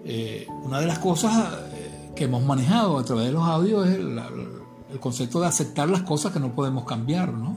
[0.06, 3.98] Eh, una de las cosas eh, que hemos manejado a través de los audios es
[3.98, 7.56] el concepto de aceptar las cosas que no podemos cambiar, ¿no?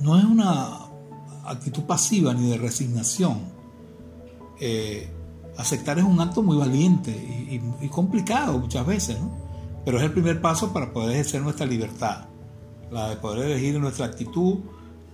[0.00, 0.86] No es una
[1.44, 3.40] actitud pasiva ni de resignación.
[4.60, 5.10] Eh,
[5.58, 9.30] aceptar es un acto muy valiente y, complicado muchas veces, ¿no?
[9.84, 12.26] Pero es el primer paso para poder ejercer nuestra libertad,
[12.90, 14.58] la de poder elegir nuestra actitud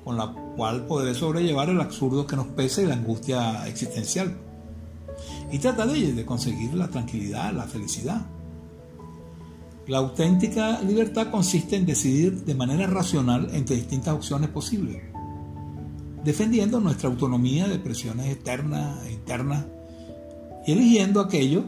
[0.04, 4.36] con la cual poder sobrellevar el absurdo que nos pesa y la angustia existencial.
[5.50, 8.26] Y trata de, de conseguir la tranquilidad, la felicidad.
[9.86, 15.02] La auténtica libertad consiste en decidir de manera racional entre distintas opciones posibles,
[16.22, 19.64] defendiendo nuestra autonomía de presiones externas e internas
[20.66, 21.64] y eligiendo aquello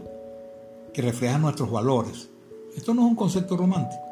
[0.93, 2.29] que refleja nuestros valores.
[2.77, 4.03] Esto no es un concepto romántico.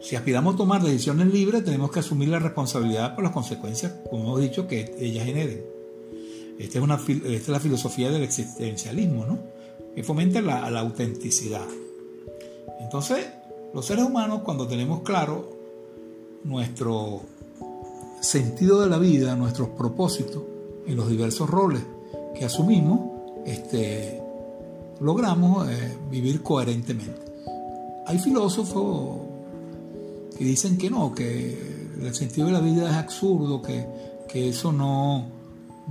[0.00, 4.22] Si aspiramos a tomar decisiones libres, tenemos que asumir la responsabilidad por las consecuencias, como
[4.22, 5.62] hemos dicho, que ellas generen.
[6.58, 9.38] Esta es, una, esta es la filosofía del existencialismo, ¿no?
[9.94, 11.66] que fomenta la, la autenticidad.
[12.80, 13.26] Entonces,
[13.74, 15.58] los seres humanos, cuando tenemos claro
[16.44, 17.22] nuestro
[18.20, 20.42] sentido de la vida, nuestros propósitos
[20.86, 21.82] y los diversos roles
[22.34, 23.00] que asumimos,
[23.44, 24.20] este,
[25.00, 27.20] logramos eh, vivir coherentemente.
[28.06, 29.18] Hay filósofos
[30.36, 35.26] que dicen que no, que el sentido de la vida es absurdo, que, eso no,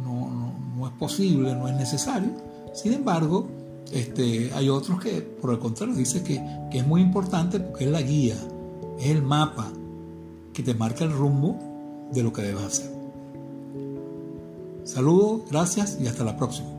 [0.04, 2.30] no, es posible, no es necesario.
[2.74, 3.48] Sin embargo,
[3.92, 6.42] este, hay otros que, por el contrario, dicen que,
[6.72, 8.38] que es muy importante porque es la guía,
[8.98, 9.72] es el mapa
[10.54, 11.58] que te marca el rumbo
[12.12, 12.99] de lo que debes hacer.
[14.90, 16.79] Saludos, gracias y hasta la próxima.